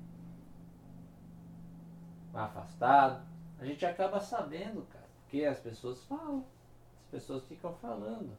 afastado, 2.33 3.25
a 3.59 3.65
gente 3.65 3.85
acaba 3.85 4.19
sabendo, 4.19 4.83
cara. 4.87 5.05
Porque 5.21 5.45
as 5.45 5.59
pessoas 5.59 6.03
falam, 6.05 6.45
as 7.05 7.11
pessoas 7.11 7.45
ficam 7.45 7.73
falando 7.75 8.35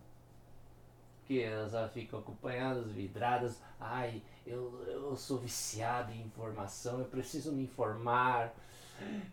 elas 1.40 1.92
ficam 1.92 2.18
acompanhadas, 2.18 2.90
vidradas. 2.90 3.60
Ai, 3.80 4.22
eu, 4.46 4.84
eu 4.86 5.16
sou 5.16 5.38
viciado 5.38 6.12
em 6.12 6.22
informação, 6.22 6.98
eu 6.98 7.04
preciso 7.06 7.52
me 7.52 7.64
informar, 7.64 8.54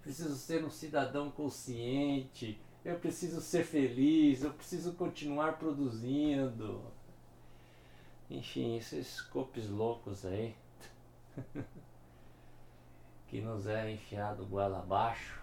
preciso 0.01 0.36
ser 0.36 0.63
um 0.63 0.70
cidadão 0.70 1.32
consciente, 1.32 2.60
eu 2.84 2.98
preciso 3.00 3.41
ser 3.41 3.63
feliz, 3.63 4.44
eu 4.44 4.53
preciso 4.53 4.94
continuar 4.94 5.58
produzindo. 5.58 6.82
Enfim, 8.29 8.77
esses 8.77 9.22
copos 9.22 9.70
loucos 9.70 10.25
aí 10.25 10.56
que 13.27 13.41
nos 13.41 13.68
é 13.68 13.91
enfiado 13.91 14.46
goela 14.46 14.79
abaixo. 14.79 15.39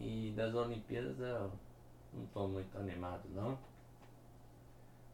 E 0.00 0.32
das 0.34 0.54
Olimpíadas 0.54 1.18
eu 1.20 1.52
não 2.12 2.24
estou 2.24 2.48
muito 2.48 2.76
animado 2.76 3.28
não. 3.34 3.58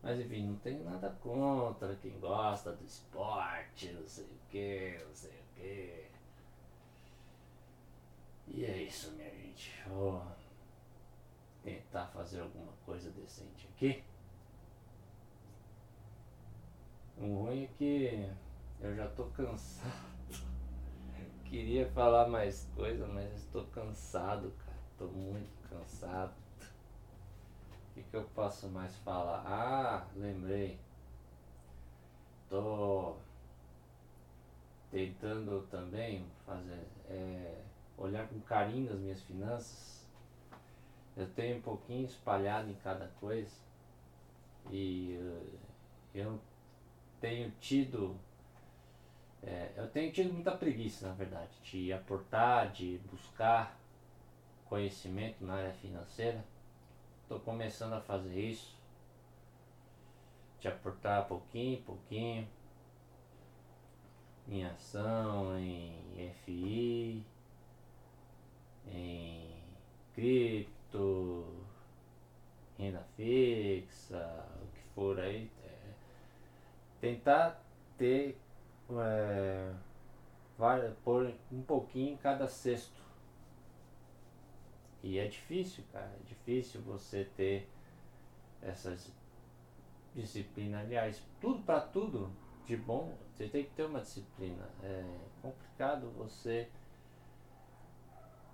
Mas 0.02 0.20
enfim, 0.20 0.46
não 0.46 0.56
tenho 0.56 0.84
nada 0.84 1.10
contra 1.20 1.94
quem 1.96 2.18
gosta 2.20 2.72
do 2.72 2.84
esporte, 2.84 3.92
não 3.92 4.06
sei 4.06 4.24
o 4.24 4.38
que, 4.48 5.04
não 5.04 5.14
sei 5.14 5.30
o 5.30 5.54
que. 5.56 6.08
E 8.48 8.64
é 8.64 8.82
isso, 8.82 9.12
minha 9.12 9.30
gente. 9.30 9.84
Oh. 9.90 10.20
tentar 11.62 12.06
fazer 12.06 12.40
alguma 12.40 12.72
coisa 12.86 13.10
decente 13.10 13.68
aqui. 13.74 14.02
O 17.18 17.44
ruim 17.44 17.64
é 17.64 17.66
que 17.76 18.32
eu 18.80 18.94
já 18.94 19.08
tô 19.08 19.24
cansado. 19.26 20.08
Queria 21.44 21.90
falar 21.90 22.28
mais 22.28 22.68
coisa, 22.74 23.06
mas 23.08 23.34
estou 23.34 23.66
cansado, 23.66 24.52
cara. 24.64 24.78
Estou 24.92 25.10
muito 25.10 25.68
cansado. 25.68 26.34
Que, 27.98 28.04
que 28.04 28.16
eu 28.16 28.24
posso 28.34 28.68
mais 28.68 28.94
falar? 28.98 29.42
Ah, 29.44 30.06
lembrei. 30.14 30.78
Tô 32.48 33.16
tentando 34.90 35.66
também 35.70 36.24
fazer 36.46 36.86
é, 37.10 37.60
olhar 37.96 38.28
com 38.28 38.38
carinho 38.40 38.92
as 38.92 38.98
minhas 39.00 39.20
finanças. 39.22 40.06
Eu 41.16 41.28
tenho 41.30 41.58
um 41.58 41.60
pouquinho 41.60 42.06
espalhado 42.06 42.70
em 42.70 42.76
cada 42.76 43.08
coisa 43.20 43.56
e 44.70 45.18
uh, 45.20 45.58
eu 46.14 46.40
tenho 47.20 47.50
tido 47.60 48.16
é, 49.42 49.72
eu 49.76 49.88
tenho 49.88 50.12
tido 50.12 50.32
muita 50.32 50.52
preguiça 50.52 51.08
na 51.08 51.14
verdade 51.14 51.50
de 51.64 51.92
aportar, 51.92 52.70
de 52.70 52.98
buscar 53.10 53.76
conhecimento 54.66 55.44
na 55.44 55.54
área 55.54 55.72
financeira. 55.72 56.44
Estou 57.28 57.40
começando 57.40 57.92
a 57.92 58.00
fazer 58.00 58.40
isso, 58.40 58.74
de 60.60 60.66
aportar 60.66 61.28
pouquinho, 61.28 61.82
pouquinho 61.82 62.48
em 64.48 64.64
ação, 64.64 65.58
em 65.58 66.32
FI, 66.46 67.22
em 68.86 69.62
cripto, 70.14 71.44
renda 72.78 73.06
fixa, 73.14 74.46
o 74.62 74.66
que 74.68 74.80
for 74.94 75.20
aí. 75.20 75.50
É, 75.62 75.92
tentar 76.98 77.62
ter 77.98 78.40
é, 78.90 79.74
vai, 80.56 80.90
pôr 81.04 81.34
um 81.52 81.60
pouquinho 81.60 82.14
em 82.14 82.16
cada 82.16 82.48
cesto. 82.48 83.07
E 85.02 85.18
é 85.18 85.26
difícil, 85.26 85.84
cara, 85.92 86.12
é 86.20 86.28
difícil 86.28 86.80
você 86.82 87.24
ter 87.36 87.68
essas 88.60 89.12
disciplinas. 90.14 90.80
Aliás, 90.80 91.22
tudo 91.40 91.62
para 91.62 91.80
tudo 91.80 92.30
de 92.66 92.76
bom, 92.76 93.16
você 93.32 93.48
tem 93.48 93.64
que 93.64 93.70
ter 93.70 93.84
uma 93.84 94.00
disciplina. 94.00 94.68
É 94.82 95.04
complicado 95.40 96.10
você 96.10 96.68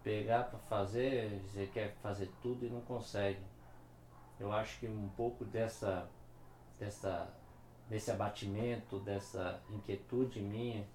pegar 0.03 0.45
para 0.45 0.59
fazer, 0.59 1.41
você 1.41 1.67
quer 1.67 1.95
fazer 2.03 2.31
tudo 2.43 2.67
e 2.67 2.69
não 2.69 2.83
consegue. 2.83 3.41
Eu 4.39 4.53
acho 4.53 4.79
que 4.79 4.87
um 4.87 5.09
pouco 5.17 5.45
dessa 5.45 6.09
dessa 6.79 7.35
desse 7.89 8.11
abatimento, 8.11 8.99
dessa 9.01 9.61
inquietude 9.71 10.41
minha 10.41 10.87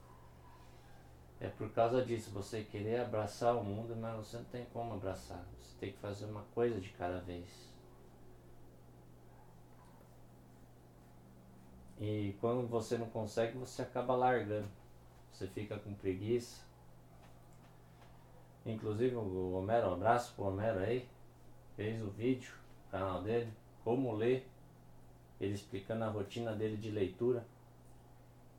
é 1.41 1.47
por 1.47 1.69
causa 1.71 2.03
disso, 2.03 2.31
você 2.31 2.63
querer 2.63 2.99
abraçar 2.99 3.55
o 3.55 3.63
mundo, 3.63 3.95
mas 3.95 4.15
você 4.17 4.37
não 4.37 4.43
tem 4.45 4.65
como 4.73 4.93
abraçar. 4.93 5.45
Você 5.57 5.77
tem 5.79 5.91
que 5.93 5.97
fazer 5.99 6.25
uma 6.25 6.43
coisa 6.53 6.79
de 6.81 6.89
cada 6.89 7.19
vez. 7.21 7.69
E 11.97 12.35
quando 12.41 12.67
você 12.67 12.97
não 12.97 13.09
consegue, 13.09 13.57
você 13.57 13.81
acaba 13.81 14.15
largando. 14.15 14.67
Você 15.31 15.47
fica 15.47 15.77
com 15.77 15.93
preguiça. 15.93 16.65
Inclusive 18.65 19.15
o 19.15 19.53
Homero, 19.53 19.89
um 19.89 19.93
abraço 19.93 20.33
pro 20.35 20.45
Homero 20.45 20.79
aí. 20.79 21.07
Fez 21.77 22.01
o 22.01 22.09
vídeo, 22.09 22.53
canal 22.91 23.21
dele, 23.21 23.51
como 23.83 24.13
ler. 24.13 24.45
Ele 25.39 25.53
explicando 25.53 26.03
a 26.03 26.09
rotina 26.09 26.53
dele 26.53 26.75
de 26.75 26.91
leitura. 26.91 27.45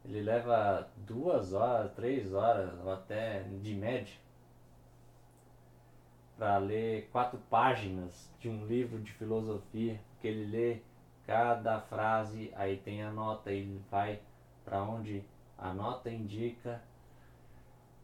Ele 0.04 0.22
leva 0.22 0.88
duas 0.96 1.52
horas, 1.52 1.92
três 1.92 2.32
horas, 2.32 2.72
ou 2.82 2.92
até 2.92 3.42
de 3.42 3.74
média, 3.74 4.14
para 6.36 6.56
ler 6.58 7.08
quatro 7.12 7.38
páginas 7.50 8.32
de 8.40 8.48
um 8.48 8.66
livro 8.66 8.98
de 9.00 9.12
filosofia, 9.12 10.00
que 10.20 10.26
ele 10.26 10.46
lê 10.46 10.80
cada 11.26 11.80
frase, 11.82 12.50
aí 12.56 12.78
tem 12.78 13.02
a 13.02 13.10
nota, 13.10 13.52
ele 13.52 13.84
vai 13.90 14.20
para 14.64 14.82
onde 14.82 15.22
a 15.58 15.72
nota 15.72 16.10
indica, 16.10 16.82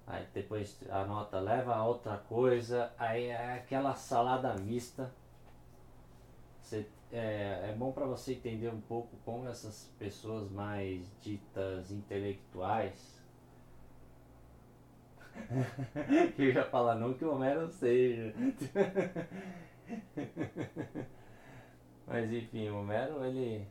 aí 0.07 0.27
depois 0.35 0.79
a 0.91 1.05
nota 1.05 1.41
leva 1.41 1.75
a 1.75 1.85
outra 1.85 2.19
coisa, 2.19 2.93
aí 2.99 3.27
é 3.27 3.55
aquela 3.55 3.95
salada 3.95 4.55
mista. 4.55 5.11
Você, 6.61 6.87
é, 7.13 7.71
é 7.71 7.75
bom 7.77 7.93
para 7.93 8.07
você 8.07 8.33
entender 8.35 8.69
um 8.69 8.81
pouco 8.81 9.17
como 9.25 9.49
essas 9.49 9.93
pessoas 9.99 10.51
mais 10.51 11.09
ditas 11.21 11.91
intelectuais. 11.91 13.23
Eu 16.39 16.53
ia 16.53 16.65
falar 16.65 16.95
não 16.97 17.15
que 17.15 17.25
o 17.25 17.33
Homero 17.33 17.69
seja. 17.69 18.35
Mas 22.07 22.33
enfim, 22.33 22.69
o 22.69 22.81
Homero 22.81 23.25
ele, 23.25 23.67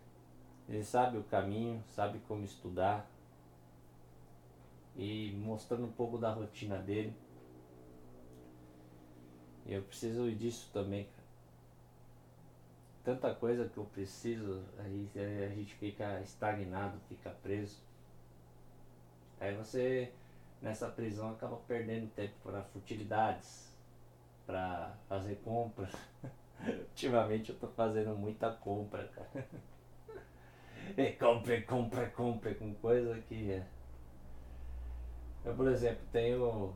ele 0.69 0.83
sabe 0.83 1.17
o 1.17 1.23
caminho, 1.23 1.83
sabe 1.87 2.19
como 2.27 2.45
estudar. 2.45 3.09
E 4.95 5.33
mostrando 5.33 5.85
um 5.85 5.91
pouco 5.91 6.17
da 6.17 6.31
rotina 6.31 6.77
dele. 6.77 7.13
E 9.65 9.73
eu 9.73 9.81
preciso 9.81 10.31
disso 10.31 10.69
também. 10.71 11.07
Tanta 13.05 13.35
coisa 13.35 13.69
que 13.69 13.77
eu 13.77 13.85
preciso, 13.85 14.63
aí 14.79 15.07
a 15.15 15.49
gente 15.49 15.75
fica 15.75 16.19
estagnado, 16.21 16.99
fica 17.07 17.29
preso. 17.43 17.79
Aí 19.39 19.55
você 19.55 20.11
nessa 20.59 20.89
prisão 20.89 21.29
acaba 21.29 21.57
perdendo 21.67 22.09
tempo 22.15 22.33
para 22.41 22.63
futilidades, 22.63 23.71
para 24.47 24.95
fazer 25.07 25.35
compras. 25.43 25.91
Ultimamente 26.65 27.51
eu 27.51 27.59
tô 27.59 27.67
fazendo 27.67 28.15
muita 28.15 28.51
compra, 28.51 29.07
cara. 29.09 29.47
E 30.97 31.11
compre, 31.19 31.61
compre, 31.61 32.07
compre 32.07 32.55
com 32.55 32.73
coisa 32.73 33.19
que. 33.21 33.51
É. 33.51 33.67
Eu, 35.43 35.53
por 35.55 35.67
exemplo, 35.67 36.03
tenho. 36.11 36.73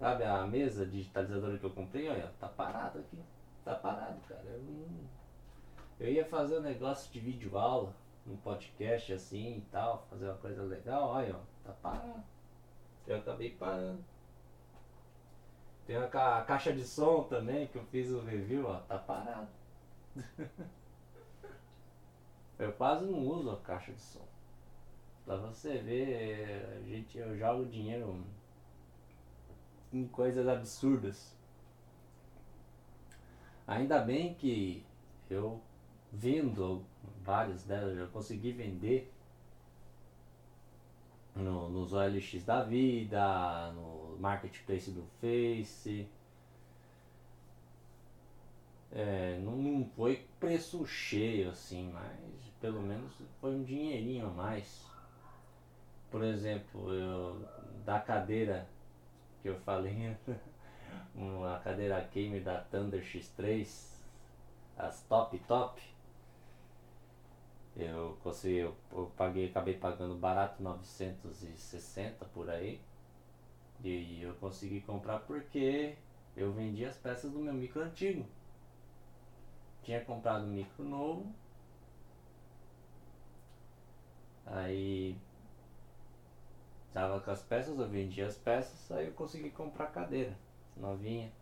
Sabe 0.00 0.24
a 0.24 0.44
mesa 0.44 0.84
digitalizadora 0.84 1.56
que 1.56 1.64
eu 1.64 1.70
comprei? 1.70 2.08
Olha, 2.08 2.32
tá 2.40 2.48
parado 2.48 2.98
aqui. 2.98 3.22
Tá 3.64 3.76
parado, 3.76 4.20
cara. 4.22 4.42
Eu, 4.44 4.58
não, 4.62 5.21
eu 6.02 6.10
ia 6.10 6.24
fazer 6.24 6.58
um 6.58 6.62
negócio 6.62 7.12
de 7.12 7.20
vídeo 7.20 7.56
aula, 7.56 7.94
um 8.26 8.36
podcast 8.36 9.12
assim 9.12 9.58
e 9.58 9.60
tal, 9.70 10.04
fazer 10.10 10.26
uma 10.26 10.36
coisa 10.38 10.60
legal, 10.64 11.10
olha, 11.10 11.36
ó, 11.36 11.40
tá 11.64 11.72
parado. 11.74 12.24
Eu 13.06 13.18
acabei 13.18 13.50
parando. 13.50 14.04
Tem 15.86 15.96
a, 15.96 16.08
ca 16.08 16.38
a 16.38 16.44
caixa 16.44 16.72
de 16.72 16.84
som 16.84 17.22
também, 17.22 17.68
que 17.68 17.76
eu 17.76 17.84
fiz 17.84 18.10
o 18.10 18.20
review, 18.20 18.66
ó, 18.66 18.78
tá 18.80 18.98
parado. 18.98 19.46
eu 22.58 22.72
quase 22.72 23.04
não 23.04 23.24
uso 23.24 23.52
a 23.52 23.60
caixa 23.60 23.92
de 23.92 24.00
som. 24.00 24.26
Pra 25.24 25.36
você 25.36 25.78
ver, 25.78 26.78
a 26.78 26.88
gente, 26.88 27.16
eu 27.16 27.38
jogo 27.38 27.64
dinheiro 27.66 28.24
em 29.92 30.04
coisas 30.08 30.48
absurdas. 30.48 31.38
Ainda 33.68 34.00
bem 34.00 34.34
que 34.34 34.84
eu 35.30 35.62
vendo 36.12 36.84
várias 37.22 37.64
delas, 37.64 37.96
eu 37.96 38.08
consegui 38.08 38.52
vender 38.52 39.12
no, 41.34 41.68
nos 41.68 41.92
OLX 41.92 42.44
da 42.44 42.62
vida, 42.62 43.72
no 43.72 44.16
marketplace 44.18 44.90
do 44.90 45.04
Face. 45.20 46.06
É, 48.94 49.38
não 49.38 49.86
foi 49.96 50.26
preço 50.38 50.86
cheio 50.86 51.48
assim, 51.48 51.90
mas 51.92 52.52
pelo 52.60 52.82
menos 52.82 53.12
foi 53.40 53.54
um 53.54 53.64
dinheirinho 53.64 54.26
a 54.26 54.30
mais. 54.30 54.86
Por 56.10 56.22
exemplo, 56.22 56.92
eu, 56.92 57.48
da 57.86 57.98
cadeira 57.98 58.68
que 59.40 59.48
eu 59.48 59.58
falei, 59.60 60.14
uma 61.14 61.58
cadeira 61.60 62.06
gamer 62.12 62.42
da 62.42 62.60
Thunder 62.60 63.02
X3, 63.02 63.92
as 64.76 65.02
top 65.04 65.38
top, 65.48 65.82
eu 67.76 68.18
consegui, 68.22 68.58
eu, 68.58 68.76
eu 68.92 69.10
paguei, 69.16 69.48
acabei 69.48 69.74
pagando 69.76 70.14
barato 70.14 70.62
960 70.62 72.24
por 72.26 72.50
aí. 72.50 72.80
E 73.82 74.22
eu 74.22 74.34
consegui 74.34 74.80
comprar 74.80 75.20
porque 75.20 75.96
eu 76.36 76.52
vendi 76.52 76.84
as 76.84 76.96
peças 76.96 77.30
do 77.32 77.38
meu 77.38 77.52
micro 77.52 77.82
antigo. 77.82 78.26
Tinha 79.82 80.04
comprado 80.04 80.44
um 80.44 80.52
micro 80.52 80.84
novo. 80.84 81.32
Aí 84.46 85.16
tava 86.92 87.20
com 87.20 87.30
as 87.30 87.42
peças, 87.42 87.78
eu 87.78 87.88
vendi 87.88 88.22
as 88.22 88.36
peças, 88.36 88.92
aí 88.92 89.06
eu 89.06 89.12
consegui 89.12 89.50
comprar 89.50 89.86
cadeira 89.86 90.36
novinha. 90.76 91.32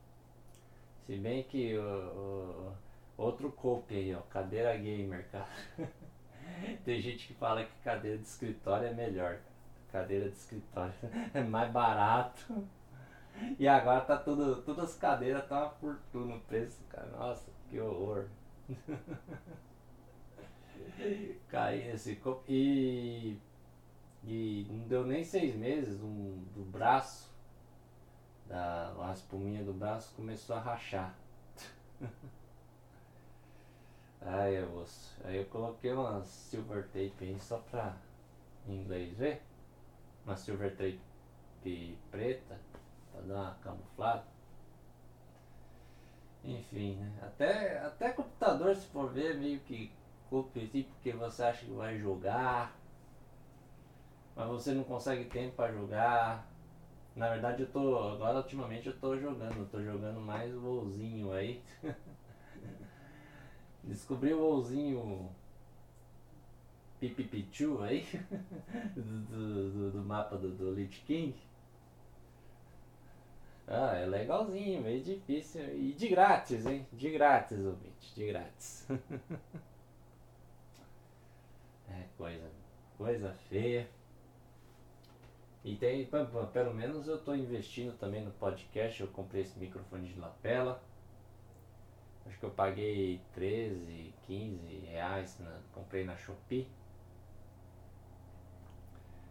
Se 1.06 1.16
bem 1.16 1.42
que 1.42 1.76
o, 1.76 1.82
o 1.82 2.72
Outro 3.20 3.52
cope 3.52 3.94
aí, 3.94 4.14
ó. 4.14 4.22
Cadeira 4.30 4.74
gamer, 4.78 5.28
cara. 5.30 5.46
Tem 6.84 7.00
gente 7.00 7.28
que 7.28 7.34
fala 7.34 7.64
que 7.64 7.72
cadeira 7.82 8.18
de 8.18 8.24
escritório 8.24 8.88
é 8.88 8.94
melhor. 8.94 9.38
Cadeira 9.90 10.28
de 10.28 10.36
escritório 10.36 10.94
é 11.34 11.42
mais 11.42 11.70
barato. 11.70 12.68
E 13.58 13.66
agora 13.66 14.02
tá 14.02 14.16
tudo. 14.16 14.62
Todas 14.62 14.90
as 14.90 14.96
cadeiras 14.96 15.48
tá 15.48 15.62
uma 15.62 15.70
fortuna 15.70 16.36
o 16.36 16.40
preço, 16.40 16.80
cara. 16.88 17.08
Nossa, 17.08 17.50
que 17.68 17.80
horror. 17.80 18.28
Caí 21.48 21.84
nesse 21.84 22.16
copo. 22.16 22.44
E. 22.48 23.38
E 24.22 24.66
não 24.68 24.86
deu 24.86 25.06
nem 25.06 25.24
seis 25.24 25.56
meses, 25.56 25.98
um, 26.02 26.44
do 26.54 26.62
braço. 26.70 27.30
Da, 28.46 28.92
a 29.00 29.12
espuminha 29.12 29.64
do 29.64 29.72
braço 29.72 30.14
começou 30.14 30.56
a 30.56 30.60
rachar. 30.60 31.14
Ai, 34.22 34.58
eu 34.58 34.74
osso. 34.76 35.16
Aí 35.24 35.36
eu 35.38 35.46
coloquei 35.46 35.92
uma 35.92 36.22
silver 36.24 36.84
tape 36.88 37.14
aí 37.20 37.38
só 37.38 37.58
pra 37.58 37.96
inglês 38.68 39.16
ver. 39.16 39.42
Uma 40.24 40.36
silver 40.36 40.76
tape 40.76 41.00
preta 42.10 42.58
pra 43.12 43.20
dar 43.22 43.34
uma 43.34 43.54
camuflada. 43.62 44.24
Enfim, 46.44 46.96
né? 46.96 47.12
Até, 47.22 47.78
até 47.78 48.10
computador 48.12 48.74
se 48.74 48.86
for 48.88 49.10
ver 49.10 49.36
meio 49.36 49.60
que 49.60 49.90
competir 50.28 50.84
porque 50.84 51.12
você 51.12 51.42
acha 51.42 51.64
que 51.64 51.72
vai 51.72 51.98
jogar. 51.98 52.76
Mas 54.34 54.48
você 54.48 54.72
não 54.72 54.84
consegue 54.84 55.24
tempo 55.26 55.56
para 55.56 55.72
jogar. 55.72 56.46
Na 57.16 57.28
verdade 57.30 57.62
eu 57.62 57.70
tô. 57.70 57.98
Agora 58.10 58.38
ultimamente 58.38 58.86
eu 58.88 58.98
tô 58.98 59.18
jogando, 59.18 59.58
eu 59.58 59.66
tô 59.66 59.82
jogando 59.82 60.20
mais 60.20 60.54
o 60.54 60.60
WoWzinho 60.60 61.32
aí. 61.32 61.62
Descobri 63.82 64.32
o 64.32 64.40
WoWzinho 64.40 65.30
Pipipichu 67.00 67.80
aí 67.82 68.06
do, 68.94 69.02
do, 69.02 69.90
do, 69.92 69.98
mapa 70.04 70.36
do, 70.36 70.50
do 70.50 70.72
Lich 70.72 71.00
King. 71.06 71.34
Ah, 73.66 73.96
é 73.96 74.04
legalzinho, 74.04 74.82
meio 74.82 75.02
difícil. 75.02 75.62
E 75.74 75.92
de 75.94 76.08
grátis, 76.08 76.66
hein? 76.66 76.86
De 76.92 77.10
grátis, 77.10 77.58
ouvinte, 77.64 78.14
de 78.14 78.26
grátis. 78.26 78.86
é 81.88 82.04
coisa, 82.18 82.50
coisa 82.98 83.32
feia. 83.48 83.88
E 85.64 85.76
tem, 85.76 86.06
pelo 86.52 86.74
menos 86.74 87.06
eu 87.06 87.16
estou 87.16 87.36
investindo 87.36 87.96
também 87.98 88.24
no 88.24 88.32
podcast. 88.32 89.00
Eu 89.00 89.08
comprei 89.08 89.42
esse 89.42 89.58
microfone 89.58 90.08
de 90.08 90.18
lapela. 90.18 90.82
Acho 92.26 92.38
que 92.38 92.44
eu 92.44 92.50
paguei 92.50 93.20
13, 93.34 94.14
15 94.26 94.76
reais, 94.86 95.40
comprei 95.72 96.04
na 96.04 96.16
Shopee. 96.16 96.68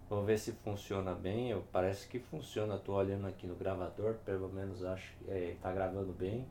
Vou 0.09 0.23
ver 0.23 0.39
se 0.39 0.51
funciona 0.53 1.13
bem. 1.13 1.51
Eu, 1.51 1.63
parece 1.71 2.07
que 2.07 2.19
funciona. 2.19 2.75
Estou 2.75 2.95
olhando 2.95 3.27
aqui 3.27 3.45
no 3.45 3.55
gravador, 3.55 4.15
pelo 4.25 4.49
menos 4.49 4.83
acho 4.83 5.15
que 5.17 5.29
é, 5.29 5.55
tá 5.61 5.71
gravando 5.71 6.11
bem. 6.11 6.47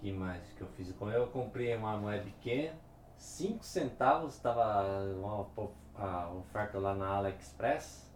que 0.00 0.12
mais 0.12 0.50
que 0.52 0.62
eu 0.62 0.68
fiz 0.68 0.94
eu? 1.12 1.26
comprei 1.28 1.76
uma 1.76 2.00
webcam, 2.00 2.74
5 3.18 3.62
centavos, 3.62 4.34
estava 4.34 5.04
uma, 5.14 5.46
uma 5.94 6.32
oferta 6.38 6.78
lá 6.78 6.94
na 6.94 7.16
AliExpress. 7.18 8.09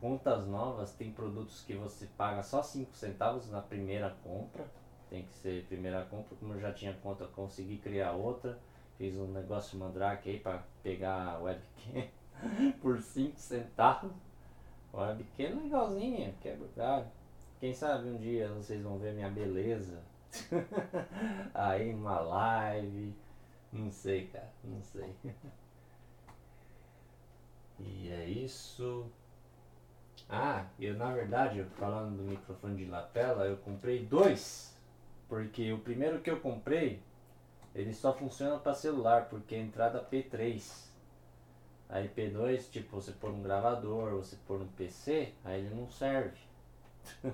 Contas 0.00 0.46
novas, 0.46 0.92
tem 0.92 1.12
produtos 1.12 1.62
que 1.64 1.74
você 1.74 2.06
paga 2.16 2.42
só 2.42 2.62
5 2.62 2.94
centavos 2.94 3.50
na 3.50 3.60
primeira 3.60 4.16
compra. 4.24 4.64
Tem 5.10 5.24
que 5.24 5.34
ser 5.34 5.66
primeira 5.66 6.04
compra, 6.04 6.36
como 6.38 6.54
eu 6.54 6.60
já 6.60 6.72
tinha 6.72 6.94
conta, 6.94 7.26
consegui 7.26 7.78
criar 7.78 8.12
outra 8.12 8.58
Fiz 9.00 9.16
um 9.16 9.28
negócio 9.28 9.78
mandrake 9.78 10.28
aí 10.28 10.38
para 10.38 10.62
pegar 10.82 11.26
a 11.26 11.38
webcam 11.38 12.06
por 12.82 13.00
5 13.00 13.40
centavos. 13.40 14.12
Webcam 14.92 15.42
é 15.42 15.48
legalzinha, 15.48 16.34
quebra 16.42 16.68
galho. 16.76 17.06
Quem 17.58 17.72
sabe 17.72 18.10
um 18.10 18.18
dia 18.18 18.52
vocês 18.52 18.82
vão 18.82 18.98
ver 18.98 19.14
minha 19.14 19.30
beleza. 19.30 20.02
aí 21.54 21.94
numa 21.94 22.20
live. 22.20 23.14
Não 23.72 23.90
sei, 23.90 24.26
cara, 24.26 24.52
não 24.62 24.82
sei. 24.82 25.14
e 27.80 28.10
é 28.10 28.28
isso. 28.28 29.10
Ah, 30.30 30.66
eu 30.78 30.94
na 30.94 31.12
verdade, 31.12 31.64
falando 31.76 32.16
do 32.16 32.22
microfone 32.22 32.76
de 32.76 32.84
lapela, 32.84 33.46
eu 33.46 33.56
comprei 33.58 34.04
dois. 34.06 34.78
Porque 35.28 35.72
o 35.72 35.78
primeiro 35.78 36.20
que 36.20 36.30
eu 36.30 36.40
comprei 36.40 37.02
ele 37.74 37.94
só 37.94 38.12
funciona 38.12 38.58
para 38.58 38.74
celular, 38.74 39.28
porque 39.28 39.54
é 39.54 39.60
entrada 39.60 40.04
P3. 40.04 40.88
Aí 41.88 42.08
P2, 42.08 42.70
tipo, 42.70 43.00
você 43.00 43.12
pôr 43.12 43.30
um 43.30 43.42
gravador, 43.42 44.12
você 44.12 44.36
pôr 44.46 44.60
um 44.60 44.68
PC, 44.68 45.32
aí 45.44 45.60
ele 45.60 45.74
não 45.74 45.88
serve. 45.88 46.38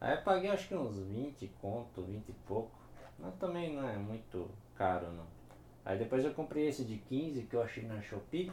aí 0.00 0.16
eu 0.16 0.22
paguei 0.22 0.50
acho 0.50 0.68
que 0.68 0.74
uns 0.74 0.98
20 0.98 1.48
conto, 1.60 2.02
20 2.02 2.28
e 2.28 2.32
pouco. 2.46 2.70
Mas 3.18 3.34
também 3.36 3.74
não 3.74 3.88
é 3.88 3.96
muito 3.96 4.48
caro 4.74 5.10
não. 5.12 5.26
Aí 5.84 5.98
depois 5.98 6.24
eu 6.24 6.34
comprei 6.34 6.68
esse 6.68 6.84
de 6.84 6.98
15 6.98 7.42
que 7.44 7.54
eu 7.54 7.62
achei 7.62 7.84
na 7.84 8.00
Shopee. 8.02 8.52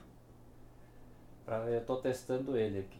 Pra 1.46 1.58
eu 1.70 1.86
tô 1.86 1.98
testando 1.98 2.58
ele 2.58 2.80
aqui. 2.80 3.00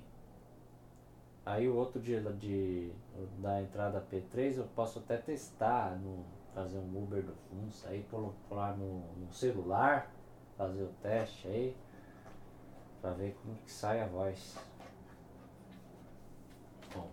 Aí 1.46 1.68
o 1.68 1.76
outro 1.76 2.02
de, 2.02 2.20
de 2.38 2.92
da 3.40 3.62
entrada 3.62 4.06
P3 4.12 4.58
eu 4.58 4.68
posso 4.76 5.00
até 5.00 5.18
testar 5.18 5.98
no 6.00 6.26
fazer 6.54 6.78
um 6.78 7.04
Uber 7.04 7.24
do 7.24 7.34
fundo, 7.34 7.72
sair 7.72 8.06
pular 8.48 8.78
no, 8.78 9.02
no 9.14 9.34
celular, 9.34 10.12
fazer 10.58 10.84
o 10.84 10.94
teste 11.02 11.48
aí, 11.48 11.76
pra 13.02 13.12
ver 13.12 13.36
como 13.42 13.56
que 13.56 13.72
sai 13.72 14.02
a 14.02 14.08
voz. 14.08 14.56
Bom, 16.94 17.10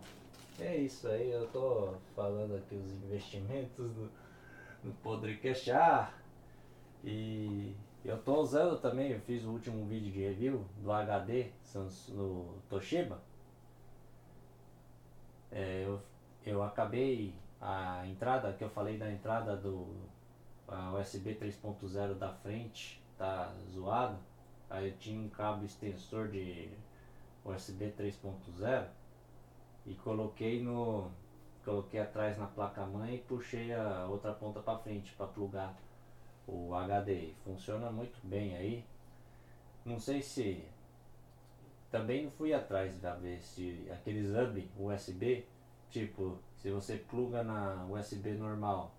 é 0.59 0.77
isso 0.77 1.09
aí, 1.09 1.31
eu 1.31 1.49
tô 1.49 1.95
falando 2.15 2.57
aqui 2.57 2.75
os 2.75 2.93
investimentos 2.93 3.91
do, 3.93 4.11
do 4.85 4.93
Podcast 5.03 5.71
ah, 5.73 6.13
e 7.03 7.75
eu 8.05 8.19
tô 8.23 8.41
usando 8.41 8.81
também, 8.81 9.11
eu 9.11 9.21
fiz 9.21 9.45
o 9.45 9.51
último 9.51 9.85
vídeo 9.87 10.11
de 10.13 10.21
review 10.21 10.65
do 10.79 10.91
HD 10.91 11.51
do 12.09 12.55
Toshiba. 12.69 13.21
É, 15.53 15.85
eu, 15.85 16.01
eu 16.45 16.63
acabei 16.63 17.35
a 17.61 18.07
entrada 18.07 18.53
que 18.53 18.65
eu 18.65 18.71
falei 18.71 18.97
da 18.97 19.11
entrada 19.11 19.57
do 19.57 19.87
USB 20.99 21.35
3.0 21.35 22.15
da 22.15 22.33
frente 22.33 23.03
tá 23.19 23.53
zoado. 23.73 24.17
Aí 24.71 24.89
eu 24.89 24.97
tinha 24.97 25.21
um 25.21 25.29
cabo 25.29 25.65
extensor 25.65 26.29
de 26.29 26.71
USB 27.45 27.93
3.0 27.99 28.87
e 29.87 29.95
coloquei 29.95 30.63
no 30.63 31.11
coloquei 31.65 32.01
atrás 32.01 32.39
na 32.39 32.47
placa 32.47 32.87
mãe 32.87 33.17
e 33.17 33.19
puxei 33.19 33.75
a 33.75 34.07
outra 34.07 34.33
ponta 34.33 34.61
para 34.61 34.79
frente 34.79 35.13
para 35.13 35.27
plugar 35.27 35.77
o 36.53 36.75
HD. 36.75 37.33
Funciona 37.45 37.91
muito 37.91 38.19
bem 38.27 38.57
aí. 38.57 38.85
Não 39.85 39.99
sei 39.99 40.23
se 40.23 40.65
também 41.91 42.25
não 42.25 42.31
fui 42.31 42.53
atrás 42.53 42.95
para 42.95 43.15
ver 43.15 43.41
se 43.41 43.89
aqueles 43.91 44.31
hub 44.31 44.71
USB 44.79 45.47
Tipo, 45.91 46.39
se 46.57 46.71
você 46.71 46.97
pluga 46.97 47.43
na 47.43 47.85
USB 47.87 48.35
normal, 48.35 48.95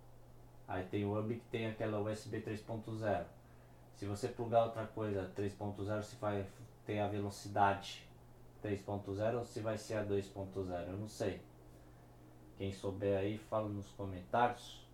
aí 0.68 0.84
tem 0.88 1.06
o 1.06 1.18
hub 1.18 1.34
que 1.34 1.46
tem 1.46 1.68
aquela 1.68 2.02
USB 2.02 2.42
3.0. 2.42 3.26
Se 3.96 4.06
você 4.06 4.28
plugar 4.28 4.66
outra 4.66 4.86
coisa 4.88 5.32
3.0, 5.34 6.04
se 6.04 6.16
vai 6.18 6.46
ter 6.86 7.00
a 7.00 7.08
velocidade 7.08 8.06
3.0 8.62 9.38
ou 9.40 9.46
se 9.46 9.62
vai 9.62 9.78
ser 9.78 9.96
a 9.96 10.06
2.0, 10.06 10.88
eu 10.88 10.98
não 10.98 11.08
sei. 11.08 11.42
Quem 12.58 12.74
souber 12.74 13.18
aí, 13.18 13.38
fala 13.38 13.70
nos 13.70 13.88
comentários. 13.92 14.86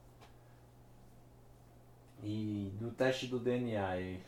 E 2.23 2.71
do 2.79 2.91
teste 2.91 3.27
do 3.27 3.39
DNA. 3.39 4.19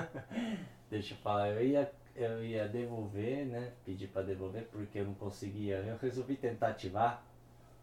Deixa 0.90 1.14
eu 1.14 1.18
falar, 1.18 1.50
eu 1.50 1.66
ia 1.66 1.92
eu 2.14 2.44
ia 2.44 2.68
devolver, 2.68 3.46
né? 3.46 3.72
Pedir 3.84 4.08
para 4.08 4.22
devolver 4.22 4.66
porque 4.70 4.98
eu 4.98 5.06
não 5.06 5.14
conseguia. 5.14 5.76
Eu 5.78 5.96
resolvi 5.96 6.36
tentar 6.36 6.68
ativar 6.68 7.22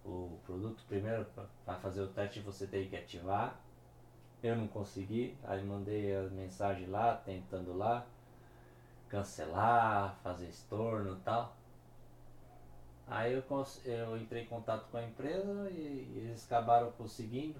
o 0.05 0.37
produto. 0.45 0.83
Primeiro, 0.87 1.25
para 1.65 1.75
fazer 1.75 2.01
o 2.01 2.07
teste, 2.07 2.39
você 2.39 2.67
tem 2.67 2.87
que 2.87 2.95
ativar. 2.95 3.59
Eu 4.43 4.55
não 4.55 4.67
consegui, 4.67 5.35
aí 5.43 5.63
mandei 5.63 6.15
a 6.15 6.23
mensagem 6.23 6.85
lá, 6.87 7.15
tentando 7.15 7.75
lá, 7.75 8.05
cancelar, 9.09 10.19
fazer 10.21 10.47
estorno 10.47 11.17
e 11.17 11.19
tal. 11.21 11.57
Aí 13.07 13.33
eu, 13.33 13.43
eu 13.85 14.17
entrei 14.17 14.43
em 14.43 14.47
contato 14.47 14.87
com 14.91 14.97
a 14.97 15.03
empresa 15.03 15.69
e, 15.71 16.13
eles 16.17 16.45
acabaram 16.45 16.91
conseguindo 16.91 17.59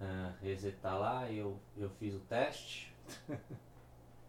uh, 0.00 0.32
resetar 0.42 0.98
lá. 0.98 1.30
Eu, 1.30 1.58
eu 1.76 1.90
fiz 1.90 2.14
o 2.14 2.20
teste. 2.20 2.94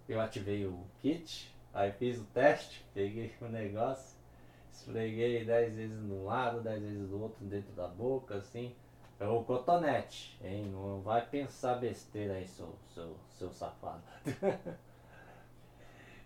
eu 0.07 0.21
ativei 0.21 0.65
o 0.65 0.85
kit, 1.01 1.53
aí 1.73 1.91
fiz 1.91 2.17
o 2.17 2.23
teste, 2.25 2.85
peguei 2.93 3.33
o 3.41 3.45
negócio, 3.45 4.17
esfreguei 4.71 5.43
dez 5.43 5.75
vezes 5.75 5.99
de 5.99 6.11
um 6.11 6.25
lado, 6.25 6.61
dez 6.61 6.81
vezes 6.81 7.09
do 7.09 7.21
outro 7.21 7.43
dentro 7.45 7.73
da 7.73 7.87
boca, 7.87 8.35
assim. 8.35 8.75
É 9.19 9.27
o 9.27 9.43
cotonete, 9.43 10.37
hein? 10.43 10.67
Não 10.67 11.01
vai 11.01 11.25
pensar 11.25 11.75
besteira 11.75 12.35
aí, 12.35 12.47
seu, 12.47 12.77
seu, 12.93 13.17
seu 13.31 13.51
safado. 13.51 14.03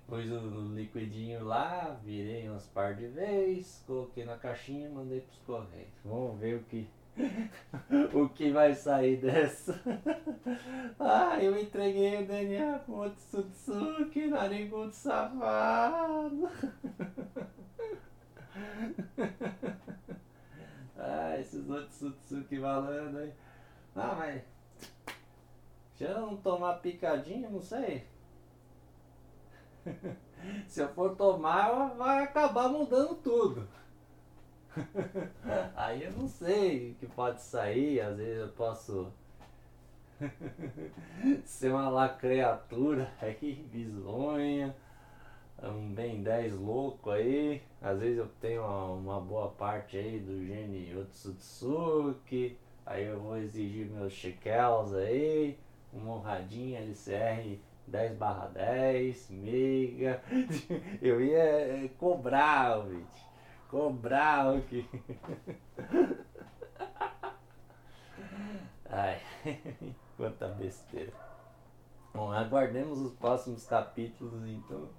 Pus 0.05 0.29
o 0.29 0.73
liquidinho 0.75 1.45
lá, 1.45 1.97
virei 2.03 2.49
umas 2.49 2.67
par 2.67 2.95
de 2.95 3.07
vezes, 3.07 3.81
coloquei 3.87 4.25
na 4.25 4.37
caixinha 4.37 4.89
e 4.89 4.91
mandei 4.91 5.21
pros 5.21 5.39
correios. 5.39 5.93
Vamos 6.03 6.37
ver 6.37 6.57
o 6.57 6.63
que 6.65 6.85
o 8.13 8.29
que 8.29 8.51
vai 8.51 8.73
sair 8.73 9.17
dessa. 9.17 9.79
ah, 10.99 11.37
eu 11.41 11.59
entreguei 11.59 12.23
o 12.23 12.27
DNA 12.27 12.79
pro 12.79 13.01
Otsutsuki, 13.01 14.27
narigudo 14.27 14.93
safado. 14.93 16.49
ah, 20.97 21.37
esses 21.39 21.69
Otsutsuki 21.69 22.59
falando 22.59 23.17
aí. 23.17 23.33
Ah, 23.95 24.15
mas 24.17 24.41
se 25.95 26.03
eu 26.05 26.19
não 26.19 26.37
tomar 26.37 26.75
picadinha, 26.75 27.49
não 27.49 27.61
sei. 27.61 28.07
Se 30.67 30.81
eu 30.81 30.87
for 30.93 31.15
tomar, 31.15 31.89
vai 31.95 32.23
acabar 32.23 32.69
mudando 32.69 33.15
tudo. 33.15 33.67
Aí 35.75 36.03
eu 36.03 36.11
não 36.13 36.27
sei 36.27 36.91
o 36.91 36.95
que 36.95 37.07
pode 37.07 37.41
sair, 37.41 37.99
às 38.01 38.17
vezes 38.17 38.39
eu 38.41 38.49
posso 38.49 39.11
ser 41.45 41.71
uma 41.71 41.89
lacreatura 41.89 43.11
aí, 43.21 43.65
bizonha, 43.71 44.75
um 45.61 45.93
bem 45.93 46.23
10 46.23 46.55
louco 46.55 47.11
aí. 47.11 47.61
Às 47.81 47.99
vezes 47.99 48.17
eu 48.17 48.27
tenho 48.39 48.61
uma, 48.61 48.85
uma 48.91 49.21
boa 49.21 49.49
parte 49.49 49.97
aí 49.97 50.19
do 50.19 50.45
gene 50.45 50.95
Otsutsuki, 50.95 52.57
aí 52.85 53.05
eu 53.05 53.19
vou 53.19 53.37
exigir 53.37 53.87
meus 53.87 54.13
shekels 54.13 54.93
aí, 54.93 55.57
uma 55.93 56.15
honradinha 56.15 56.79
LCR 56.81 57.59
10 57.87 58.15
barra 58.15 58.47
10, 58.47 59.29
mega. 59.29 60.21
Eu 61.01 61.21
ia 61.21 61.89
cobrar, 61.97 62.79
vídeo. 62.79 63.30
Cobrar 63.71 64.53
o 64.53 64.61
que. 64.63 64.85
Ai, 68.85 69.21
quanta 70.17 70.49
besteira. 70.49 71.13
Bom, 72.13 72.29
aguardemos 72.29 72.99
os 72.99 73.13
próximos 73.13 73.65
capítulos 73.65 74.45
então. 74.45 74.89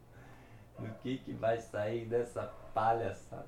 Do 0.79 0.89
que, 1.03 1.19
que 1.19 1.35
vai 1.35 1.61
sair 1.61 2.07
dessa 2.07 2.47
palhaçada. 2.73 3.47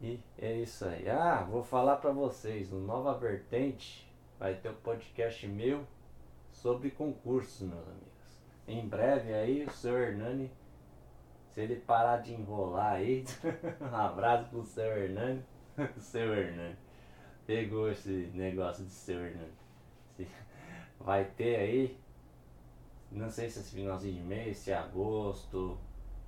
E 0.00 0.20
é 0.38 0.52
isso 0.58 0.84
aí. 0.84 1.10
Ah, 1.10 1.42
vou 1.42 1.64
falar 1.64 1.96
pra 1.96 2.12
vocês, 2.12 2.70
no 2.70 2.80
Nova 2.80 3.12
Vertente 3.18 4.08
vai 4.38 4.54
ter 4.54 4.70
um 4.70 4.74
podcast 4.74 5.46
meu 5.48 5.84
sobre 6.52 6.92
concursos, 6.92 7.60
meus 7.62 7.88
amigos. 7.88 8.08
Em 8.68 8.88
breve 8.88 9.34
aí 9.34 9.64
o 9.64 9.70
seu 9.72 9.98
Hernani 9.98 10.48
se 11.52 11.60
ele 11.60 11.76
parar 11.76 12.18
de 12.18 12.32
enrolar 12.32 12.94
aí, 12.94 13.24
um 13.80 13.94
abraço 13.94 14.48
pro 14.48 14.64
seu 14.64 14.84
Hernani. 14.84 15.44
seu 15.98 16.34
Hernani. 16.34 16.76
Pegou 17.46 17.90
esse 17.90 18.30
negócio 18.34 18.84
de 18.84 18.90
seu 18.90 19.20
Hernani. 19.24 19.52
Vai 20.98 21.24
ter 21.24 21.56
aí, 21.56 21.98
não 23.10 23.28
sei 23.28 23.50
se 23.50 23.58
esse 23.58 23.74
finalzinho 23.74 24.14
de 24.14 24.22
mês, 24.22 24.58
se 24.58 24.70
é 24.70 24.76
agosto. 24.76 25.78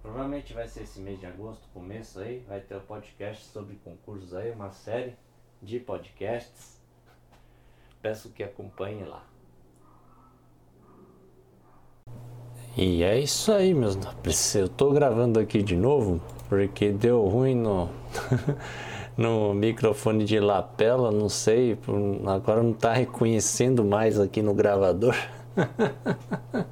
Provavelmente 0.02 0.52
vai 0.52 0.68
ser 0.68 0.82
esse 0.82 1.00
mês 1.00 1.18
de 1.18 1.24
agosto, 1.24 1.66
começo 1.72 2.20
aí. 2.20 2.40
Vai 2.40 2.60
ter 2.60 2.74
o 2.74 2.78
um 2.78 2.84
podcast 2.84 3.44
sobre 3.46 3.76
concursos 3.76 4.34
aí, 4.34 4.50
uma 4.50 4.70
série 4.70 5.16
de 5.62 5.80
podcasts. 5.80 6.82
Peço 8.02 8.30
que 8.32 8.42
acompanhe 8.42 9.04
lá. 9.04 9.24
E 12.76 13.04
é 13.04 13.20
isso 13.20 13.52
aí, 13.52 13.72
meus 13.72 13.94
nobres. 13.94 14.52
Eu 14.56 14.68
tô 14.68 14.90
gravando 14.90 15.38
aqui 15.38 15.62
de 15.62 15.76
novo 15.76 16.20
porque 16.48 16.90
deu 16.90 17.24
ruim 17.24 17.54
no, 17.54 17.88
no 19.16 19.54
microfone 19.54 20.24
de 20.24 20.40
lapela, 20.40 21.12
não 21.12 21.28
sei, 21.28 21.78
agora 22.26 22.64
não 22.64 22.72
tá 22.72 22.92
reconhecendo 22.92 23.84
mais 23.84 24.18
aqui 24.18 24.42
no 24.42 24.52
gravador. 24.52 25.14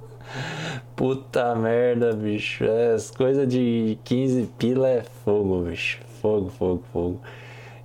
Puta 0.97 1.55
merda, 1.55 2.13
bicho. 2.13 2.65
É, 2.65 2.95
as 2.95 3.13
coisas 3.13 3.47
de 3.47 3.97
15 4.03 4.51
pila 4.59 4.89
é 4.89 5.05
fogo, 5.25 5.63
bicho. 5.63 6.01
Fogo, 6.21 6.51
fogo, 6.51 6.83
fogo. 6.93 7.21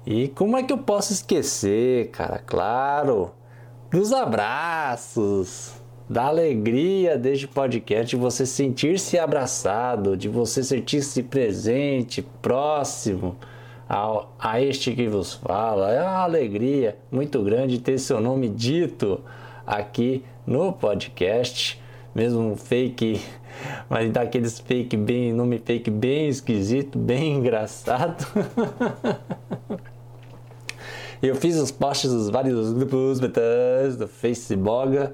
E 0.08 0.27
como 0.30 0.58
é 0.58 0.63
que 0.63 0.73
eu 0.73 0.80
posso 0.80 1.13
esquecer, 1.13 2.10
cara? 2.10 2.39
Claro, 2.39 3.30
dos 3.91 4.12
abraços 4.12 5.77
da 6.10 6.26
alegria 6.26 7.17
deste 7.17 7.48
podcast, 7.48 8.15
de 8.15 8.22
você 8.22 8.46
sentir-se 8.46 9.20
abraçado, 9.20 10.15
de 10.15 10.30
você 10.30 10.63
sentir-se 10.63 11.22
presente, 11.24 12.22
próximo 12.41 13.36
ao, 13.89 14.34
a 14.39 14.62
este 14.62 14.93
que 14.93 15.08
vos 15.08 15.34
fala. 15.34 15.91
É 15.91 16.02
uma 16.02 16.24
alegria 16.24 16.98
muito 17.12 17.43
grande 17.43 17.80
ter 17.80 17.98
seu 17.98 18.22
nome 18.22 18.48
dito 18.48 19.22
aqui 19.65 20.24
no 20.46 20.72
podcast, 20.72 21.82
mesmo 22.15 22.56
fake, 22.56 23.20
mas 23.89 24.10
daqueles 24.10 24.60
fake 24.60 24.96
bem, 24.96 25.34
nome 25.34 25.60
fake 25.60 25.91
bem 25.91 26.30
esquisito, 26.30 26.98
bem 26.98 27.34
engraçado. 27.34 28.26
Eu 31.20 31.36
fiz 31.36 31.58
os 31.58 31.72
posts 31.72 32.12
dos 32.12 32.30
vários 32.30 32.72
grupos 32.72 33.20
do 33.20 34.08
Facebook 34.08 35.10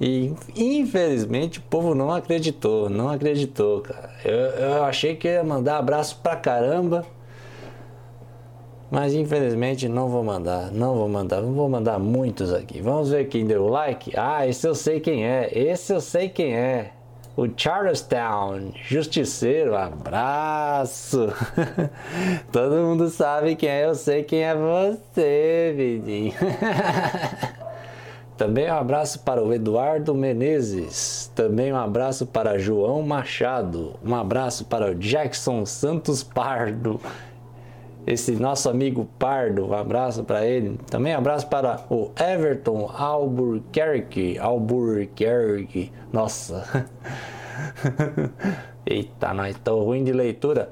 e 0.00 0.32
infelizmente 0.56 1.58
o 1.58 1.62
povo 1.62 1.94
não 1.94 2.10
acreditou, 2.12 2.88
não 2.88 3.08
acreditou, 3.08 3.80
cara. 3.80 4.10
Eu, 4.24 4.32
eu 4.32 4.84
achei 4.84 5.16
que 5.16 5.26
ia 5.26 5.42
mandar 5.42 5.78
abraço 5.78 6.20
pra 6.22 6.36
caramba, 6.36 7.04
mas 8.90 9.12
infelizmente 9.12 9.88
não 9.88 10.08
vou 10.08 10.22
mandar, 10.22 10.70
não 10.70 10.94
vou 10.94 11.08
mandar, 11.08 11.42
não 11.42 11.52
vou 11.52 11.68
mandar 11.68 11.98
muitos 11.98 12.52
aqui. 12.52 12.80
Vamos 12.80 13.10
ver 13.10 13.28
quem 13.28 13.44
deu 13.44 13.66
like. 13.66 14.12
Ah, 14.16 14.46
esse 14.46 14.66
eu 14.66 14.74
sei 14.74 15.00
quem 15.00 15.26
é, 15.26 15.50
esse 15.52 15.92
eu 15.92 16.00
sei 16.00 16.28
quem 16.28 16.54
é. 16.54 16.92
O 17.36 17.46
Charlestown, 17.56 18.72
Justiceiro, 18.74 19.76
abraço. 19.76 21.28
Todo 22.50 22.74
mundo 22.74 23.08
sabe 23.08 23.54
quem 23.54 23.68
é, 23.68 23.84
eu 23.84 23.94
sei 23.94 24.24
quem 24.24 24.42
é 24.42 24.56
você, 24.56 25.72
vidinho. 25.76 26.34
Também 28.38 28.70
um 28.70 28.74
abraço 28.74 29.18
para 29.24 29.42
o 29.42 29.52
Eduardo 29.52 30.14
Menezes. 30.14 31.28
Também 31.34 31.72
um 31.72 31.76
abraço 31.76 32.24
para 32.24 32.56
João 32.56 33.02
Machado. 33.02 33.96
Um 34.06 34.14
abraço 34.14 34.66
para 34.66 34.92
o 34.92 34.94
Jackson 34.94 35.66
Santos 35.66 36.22
Pardo. 36.22 37.00
Esse 38.06 38.36
nosso 38.36 38.70
amigo 38.70 39.08
Pardo, 39.18 39.66
um 39.66 39.74
abraço 39.74 40.22
para 40.22 40.46
ele. 40.46 40.78
Também 40.88 41.16
um 41.16 41.18
abraço 41.18 41.48
para 41.48 41.84
o 41.90 42.12
Everton 42.16 42.88
Albuquerque. 42.96 44.38
Albuquerque. 44.38 45.90
Nossa. 46.12 46.86
Eita, 48.86 49.34
nós 49.34 49.56
estou 49.56 49.82
ruim 49.82 50.04
de 50.04 50.12
leitura. 50.12 50.70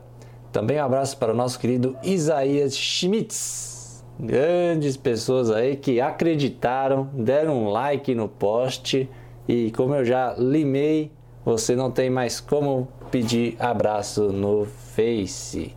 Também 0.53 0.81
um 0.81 0.85
abraço 0.85 1.19
para 1.19 1.33
o 1.33 1.37
nosso 1.37 1.59
querido 1.59 1.97
Isaías 2.05 2.79
Schmitz 2.79 3.76
grandes 4.19 4.97
pessoas 4.97 5.51
aí 5.51 5.77
que 5.77 6.01
acreditaram, 6.01 7.09
deram 7.13 7.65
um 7.65 7.69
like 7.69 8.15
no 8.15 8.29
post 8.29 9.09
e 9.49 9.71
como 9.73 9.95
eu 9.95 10.05
já 10.05 10.35
limei, 10.37 11.13
você 11.45 11.77
não 11.77 11.91
tem 11.91 12.11
mais 12.11 12.41
como 12.41 12.89
pedir 13.11 13.57
abraço 13.61 14.33
no 14.33 14.65
Face. 14.65 15.75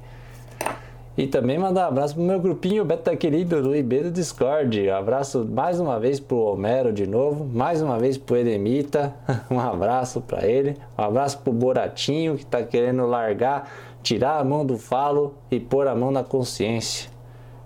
E 1.16 1.28
também 1.28 1.60
mandar 1.60 1.86
um 1.86 1.88
abraço 1.90 2.16
pro 2.16 2.24
meu 2.24 2.40
grupinho 2.40 2.86
Beta 2.86 3.14
Querido 3.16 3.62
do 3.62 3.76
IB 3.76 4.04
do 4.04 4.12
Discord. 4.12 4.90
Um 4.90 4.96
abraço 4.96 5.46
mais 5.46 5.78
uma 5.80 6.00
vez 6.00 6.18
pro 6.18 6.38
Homero 6.38 6.94
de 6.94 7.06
novo, 7.06 7.46
mais 7.46 7.82
uma 7.82 8.00
vez 8.00 8.18
pro 8.18 8.38
Eremita. 8.38 9.14
Um 9.52 9.60
abraço 9.60 10.22
para 10.22 10.48
ele. 10.48 10.78
Um 10.98 11.04
abraço 11.04 11.40
pro 11.40 11.52
Boratinho 11.52 12.38
que 12.38 12.46
tá 12.46 12.64
querendo 12.64 13.06
largar, 13.06 13.70
tirar 14.02 14.40
a 14.40 14.44
mão 14.46 14.66
do 14.66 14.78
falo 14.78 15.36
e 15.52 15.60
pôr 15.60 15.88
a 15.88 15.96
mão 15.96 16.10
na 16.10 16.24
consciência. 16.24 17.19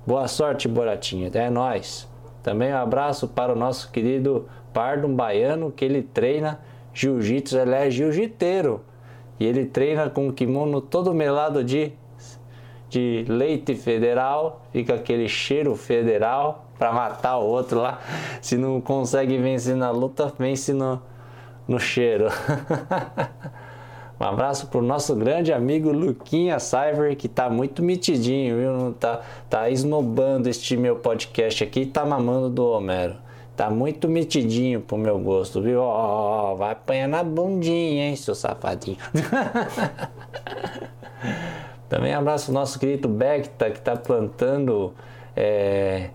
Boa 0.06 0.28
sorte, 0.28 0.68
Boratinha. 0.68 1.32
É 1.34 1.50
nós. 1.50 2.10
Também 2.44 2.74
um 2.74 2.78
abraço 2.78 3.26
para 3.26 3.54
o 3.54 3.56
nosso 3.56 3.89
querido 3.89 4.50
Pardo 4.74 5.08
Baiano, 5.08 5.72
que 5.72 5.86
ele 5.86 6.04
treina 6.04 6.60
jiu-jitsu, 6.94 7.58
ele 7.58 7.74
é 7.74 7.89
jiu-jiteiro. 7.89 8.82
E 9.39 9.46
ele 9.46 9.66
treina 9.66 10.10
com 10.10 10.28
o 10.28 10.34
kimono 10.34 10.82
todo 10.82 11.13
melado 11.13 11.63
de, 11.63 11.94
de 12.89 13.24
leite 13.30 13.76
federal, 13.76 14.66
fica 14.74 14.96
aquele 14.96 15.30
cheiro 15.30 15.74
federal 15.74 16.66
para 16.78 16.92
matar 16.92 17.38
o 17.38 17.46
outro 17.46 17.80
lá. 17.80 18.02
Se 18.42 18.58
não 18.58 18.82
consegue 18.82 19.38
vencer 19.38 19.74
na 19.74 19.89
luta, 19.89 20.34
vence 20.38 20.74
no, 20.74 21.02
no 21.66 21.80
cheiro. 21.80 22.28
um 24.23 24.29
abraço 24.29 24.67
pro 24.67 24.81
nosso 24.81 25.13
grande 25.17 25.51
amigo 25.51 25.91
Luquinha 25.91 26.57
Cyber, 26.57 27.17
que 27.17 27.27
tá 27.27 27.49
muito 27.49 27.83
mitidinho, 27.83 28.55
viu? 28.55 28.93
Tá, 28.93 29.19
tá 29.49 29.69
esnobando 29.69 30.47
este 30.47 30.77
meu 30.77 30.95
podcast 30.95 31.62
aqui 31.62 31.81
e 31.81 31.86
tá 31.86 32.05
mamando 32.05 32.49
do 32.49 32.65
Homero. 32.65 33.17
Tá 33.53 33.69
muito 33.69 34.07
mitidinho 34.07 34.79
pro 34.79 34.97
meu 34.97 35.19
gosto, 35.19 35.62
viu? 35.62 35.81
Ó, 35.81 36.55
vai 36.55 36.71
apanhar 36.71 37.09
na 37.09 37.21
bundinha, 37.21 38.07
hein, 38.07 38.15
seu 38.15 38.33
safadinho. 38.33 38.97
Também 41.89 42.13
abraço 42.13 42.49
o 42.49 42.53
nosso 42.53 42.79
querido 42.79 43.09
Becta, 43.09 43.71
que 43.71 43.81
tá 43.81 43.97
plantando. 43.97 44.93
É, 45.36 46.12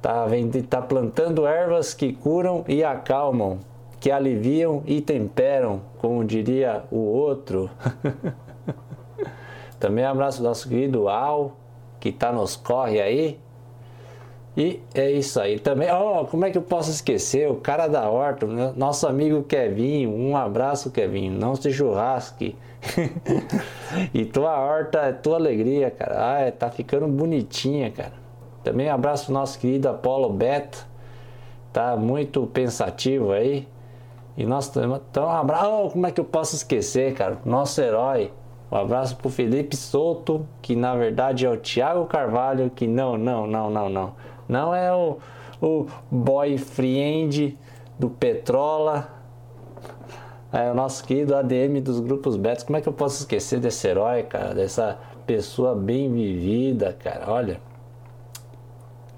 tá, 0.00 0.26
tá 0.68 0.80
plantando 0.80 1.46
ervas 1.46 1.92
que 1.92 2.14
curam 2.14 2.64
e 2.66 2.82
acalmam 2.82 3.58
que 4.00 4.10
aliviam 4.10 4.82
e 4.86 5.02
temperam, 5.02 5.82
como 5.98 6.24
diria 6.24 6.82
o 6.90 6.96
outro. 6.96 7.70
Também 9.78 10.04
abraço 10.04 10.42
nosso 10.42 10.68
querido 10.68 11.08
Al, 11.08 11.56
que 12.00 12.08
está 12.08 12.32
nos 12.32 12.56
corre 12.56 13.00
aí. 13.00 13.38
E 14.56 14.80
é 14.94 15.10
isso 15.10 15.38
aí. 15.38 15.58
Também, 15.58 15.88
oh, 15.92 16.24
como 16.26 16.44
é 16.44 16.50
que 16.50 16.58
eu 16.58 16.62
posso 16.62 16.90
esquecer? 16.90 17.48
O 17.48 17.56
cara 17.56 17.86
da 17.86 18.08
horta, 18.08 18.46
nosso 18.74 19.06
amigo 19.06 19.42
Kevin. 19.42 20.06
Um 20.06 20.36
abraço, 20.36 20.90
Kevin. 20.90 21.30
Não 21.30 21.54
se 21.54 21.70
churrasque. 21.72 22.56
e 24.12 24.24
tua 24.24 24.58
horta 24.58 24.98
é 25.00 25.12
tua 25.12 25.36
alegria, 25.36 25.90
cara. 25.90 26.34
Ah, 26.34 26.40
é, 26.40 26.50
tá 26.50 26.70
ficando 26.70 27.06
bonitinha, 27.06 27.90
cara. 27.90 28.14
Também 28.64 28.88
abraço 28.88 29.32
nosso 29.32 29.58
querido 29.58 29.88
Apolo 29.88 30.30
Beto. 30.30 30.86
Tá 31.72 31.96
muito 31.96 32.46
pensativo 32.46 33.32
aí. 33.32 33.68
E 34.40 34.46
nós 34.46 34.74
então, 34.74 35.26
um 35.26 35.30
abraço, 35.30 35.70
oh, 35.70 35.90
como 35.90 36.06
é 36.06 36.10
que 36.10 36.18
eu 36.18 36.24
posso 36.24 36.56
esquecer, 36.56 37.12
cara? 37.12 37.36
Nosso 37.44 37.78
herói. 37.78 38.32
Um 38.72 38.76
abraço 38.76 39.14
pro 39.16 39.28
Felipe 39.28 39.76
Souto, 39.76 40.46
que 40.62 40.74
na 40.74 40.96
verdade 40.96 41.44
é 41.44 41.50
o 41.50 41.58
Thiago 41.58 42.06
Carvalho, 42.06 42.70
que 42.70 42.86
não, 42.86 43.18
não, 43.18 43.46
não, 43.46 43.68
não, 43.68 43.90
não. 43.90 44.14
Não 44.48 44.74
é 44.74 44.90
o, 44.94 45.18
o 45.60 45.86
boyfriend 46.10 47.58
do 47.98 48.08
Petrola. 48.08 49.08
É 50.50 50.70
o 50.70 50.74
nosso 50.74 51.04
querido 51.04 51.36
ADM 51.36 51.82
dos 51.82 52.00
grupos 52.00 52.34
betos. 52.36 52.64
Como 52.64 52.78
é 52.78 52.80
que 52.80 52.88
eu 52.88 52.94
posso 52.94 53.20
esquecer 53.20 53.60
desse 53.60 53.86
herói, 53.88 54.22
cara? 54.22 54.54
Dessa 54.54 54.98
pessoa 55.26 55.74
bem 55.74 56.10
vivida, 56.10 56.96
cara. 56.98 57.30
Olha. 57.30 57.60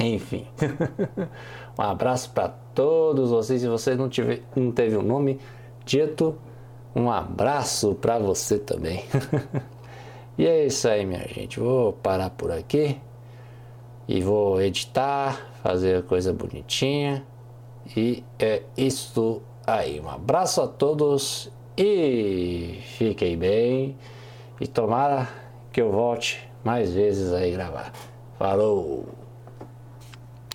Enfim. 0.01 0.49
um 1.83 1.90
abraço 1.90 2.31
para 2.31 2.49
todos 2.49 3.31
vocês. 3.31 3.61
Se 3.61 3.68
você 3.68 3.97
não, 3.97 4.09
tiver, 4.09 4.42
não 4.55 4.71
teve 4.71 4.97
o 4.97 5.01
um 5.01 5.03
nome 5.03 5.40
dito, 5.85 6.38
um 6.95 7.11
abraço 7.11 7.97
para 7.97 8.21
você 8.21 8.57
também. 8.57 9.05
e 10.38 10.47
é 10.47 10.66
isso 10.66 10.87
aí, 10.88 11.05
minha 11.05 11.27
gente. 11.27 11.59
Vou 11.59 11.92
parar 11.92 12.31
por 12.31 12.53
aqui 12.53 13.01
e 14.07 14.21
vou 14.21 14.62
editar, 14.62 15.51
fazer 15.61 16.05
coisa 16.05 16.33
bonitinha. 16.33 17.27
E 17.97 18.23
é 18.38 18.62
isso 18.77 19.42
aí. 19.66 20.01
Um 20.01 20.09
abraço 20.09 20.62
a 20.62 20.68
todos 20.68 21.51
e 21.77 22.79
fiquem 22.97 23.37
bem. 23.37 23.97
E 24.61 24.68
tomara 24.68 25.29
que 25.73 25.83
eu 25.83 25.90
volte 25.90 26.49
mais 26.62 26.92
vezes 26.92 27.33
aí 27.33 27.51
gravar. 27.51 27.90
Falou! 28.38 29.22